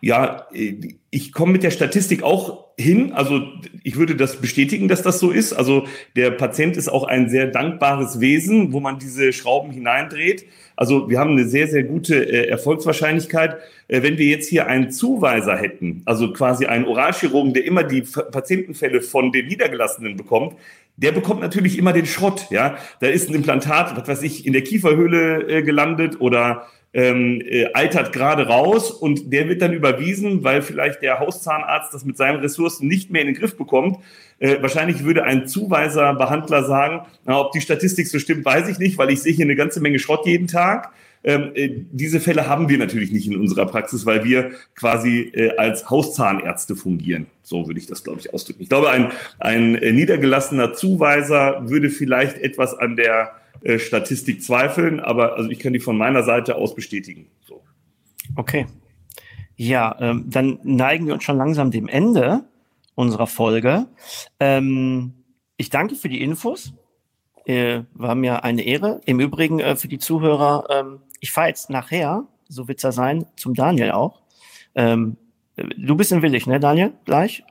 [0.02, 0.48] ja,
[1.10, 3.12] ich komme mit der Statistik auch hin.
[3.12, 3.40] Also
[3.84, 5.52] ich würde das bestätigen, dass das so ist.
[5.52, 5.86] Also
[6.16, 10.44] der Patient ist auch ein sehr dankbares Wesen, wo man diese Schrauben hineindreht.
[10.74, 13.58] Also wir haben eine sehr, sehr gute äh, Erfolgswahrscheinlichkeit.
[13.86, 18.02] Äh, wenn wir jetzt hier einen Zuweiser hätten, also quasi einen Oralchirurgen, der immer die
[18.02, 20.56] Patientenfälle von den Niedergelassenen bekommt,
[20.96, 22.48] der bekommt natürlich immer den Schrott.
[22.50, 27.40] Ja, da ist ein Implantat, was weiß ich, in der Kieferhöhle äh, gelandet oder ähm,
[27.44, 32.16] äh, altert gerade raus und der wird dann überwiesen, weil vielleicht der Hauszahnarzt das mit
[32.16, 33.98] seinen Ressourcen nicht mehr in den Griff bekommt.
[34.38, 38.98] Äh, wahrscheinlich würde ein Zuweiser-Behandler sagen, na, ob die Statistik so stimmt, weiß ich nicht,
[38.98, 40.92] weil ich sehe hier eine ganze Menge Schrott jeden Tag.
[41.24, 45.56] Ähm, äh, diese Fälle haben wir natürlich nicht in unserer Praxis, weil wir quasi äh,
[45.56, 47.26] als Hauszahnärzte fungieren.
[47.42, 48.62] So würde ich das, glaube ich, ausdrücken.
[48.62, 53.32] Ich glaube, ein, ein äh, niedergelassener Zuweiser würde vielleicht etwas an der
[53.64, 57.30] äh, Statistik zweifeln, aber also ich kann die von meiner Seite aus bestätigen.
[57.44, 57.62] So.
[58.36, 58.66] Okay.
[59.56, 62.44] Ja, ähm, dann neigen wir uns schon langsam dem Ende
[62.94, 63.86] unserer Folge.
[64.40, 65.14] Ähm,
[65.56, 66.74] ich danke für die Infos.
[67.44, 69.00] Äh, war mir eine Ehre.
[69.04, 73.26] Im Übrigen äh, für die Zuhörer, ähm, ich fahre jetzt nachher, so wird's ja sein,
[73.36, 74.22] zum Daniel auch.
[74.74, 75.16] Ähm,
[75.56, 76.92] du bist in Willig, ne, Daniel?
[77.04, 77.44] Gleich?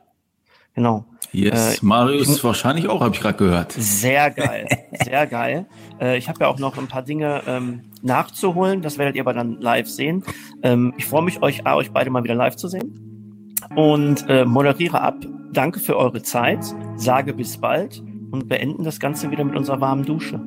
[0.73, 1.05] Genau.
[1.31, 3.71] Yes, äh, Marius ich, wahrscheinlich auch, habe ich gerade gehört.
[3.71, 4.67] Sehr geil,
[5.03, 5.65] sehr geil.
[6.01, 9.33] Äh, ich habe ja auch noch ein paar Dinge ähm, nachzuholen, das werdet ihr aber
[9.33, 10.23] dann live sehen.
[10.63, 14.99] Ähm, ich freue mich, euch, euch beide mal wieder live zu sehen und äh, moderiere
[14.99, 15.17] ab.
[15.53, 16.65] Danke für eure Zeit,
[16.95, 18.01] sage bis bald
[18.31, 20.41] und beenden das Ganze wieder mit unserer warmen Dusche.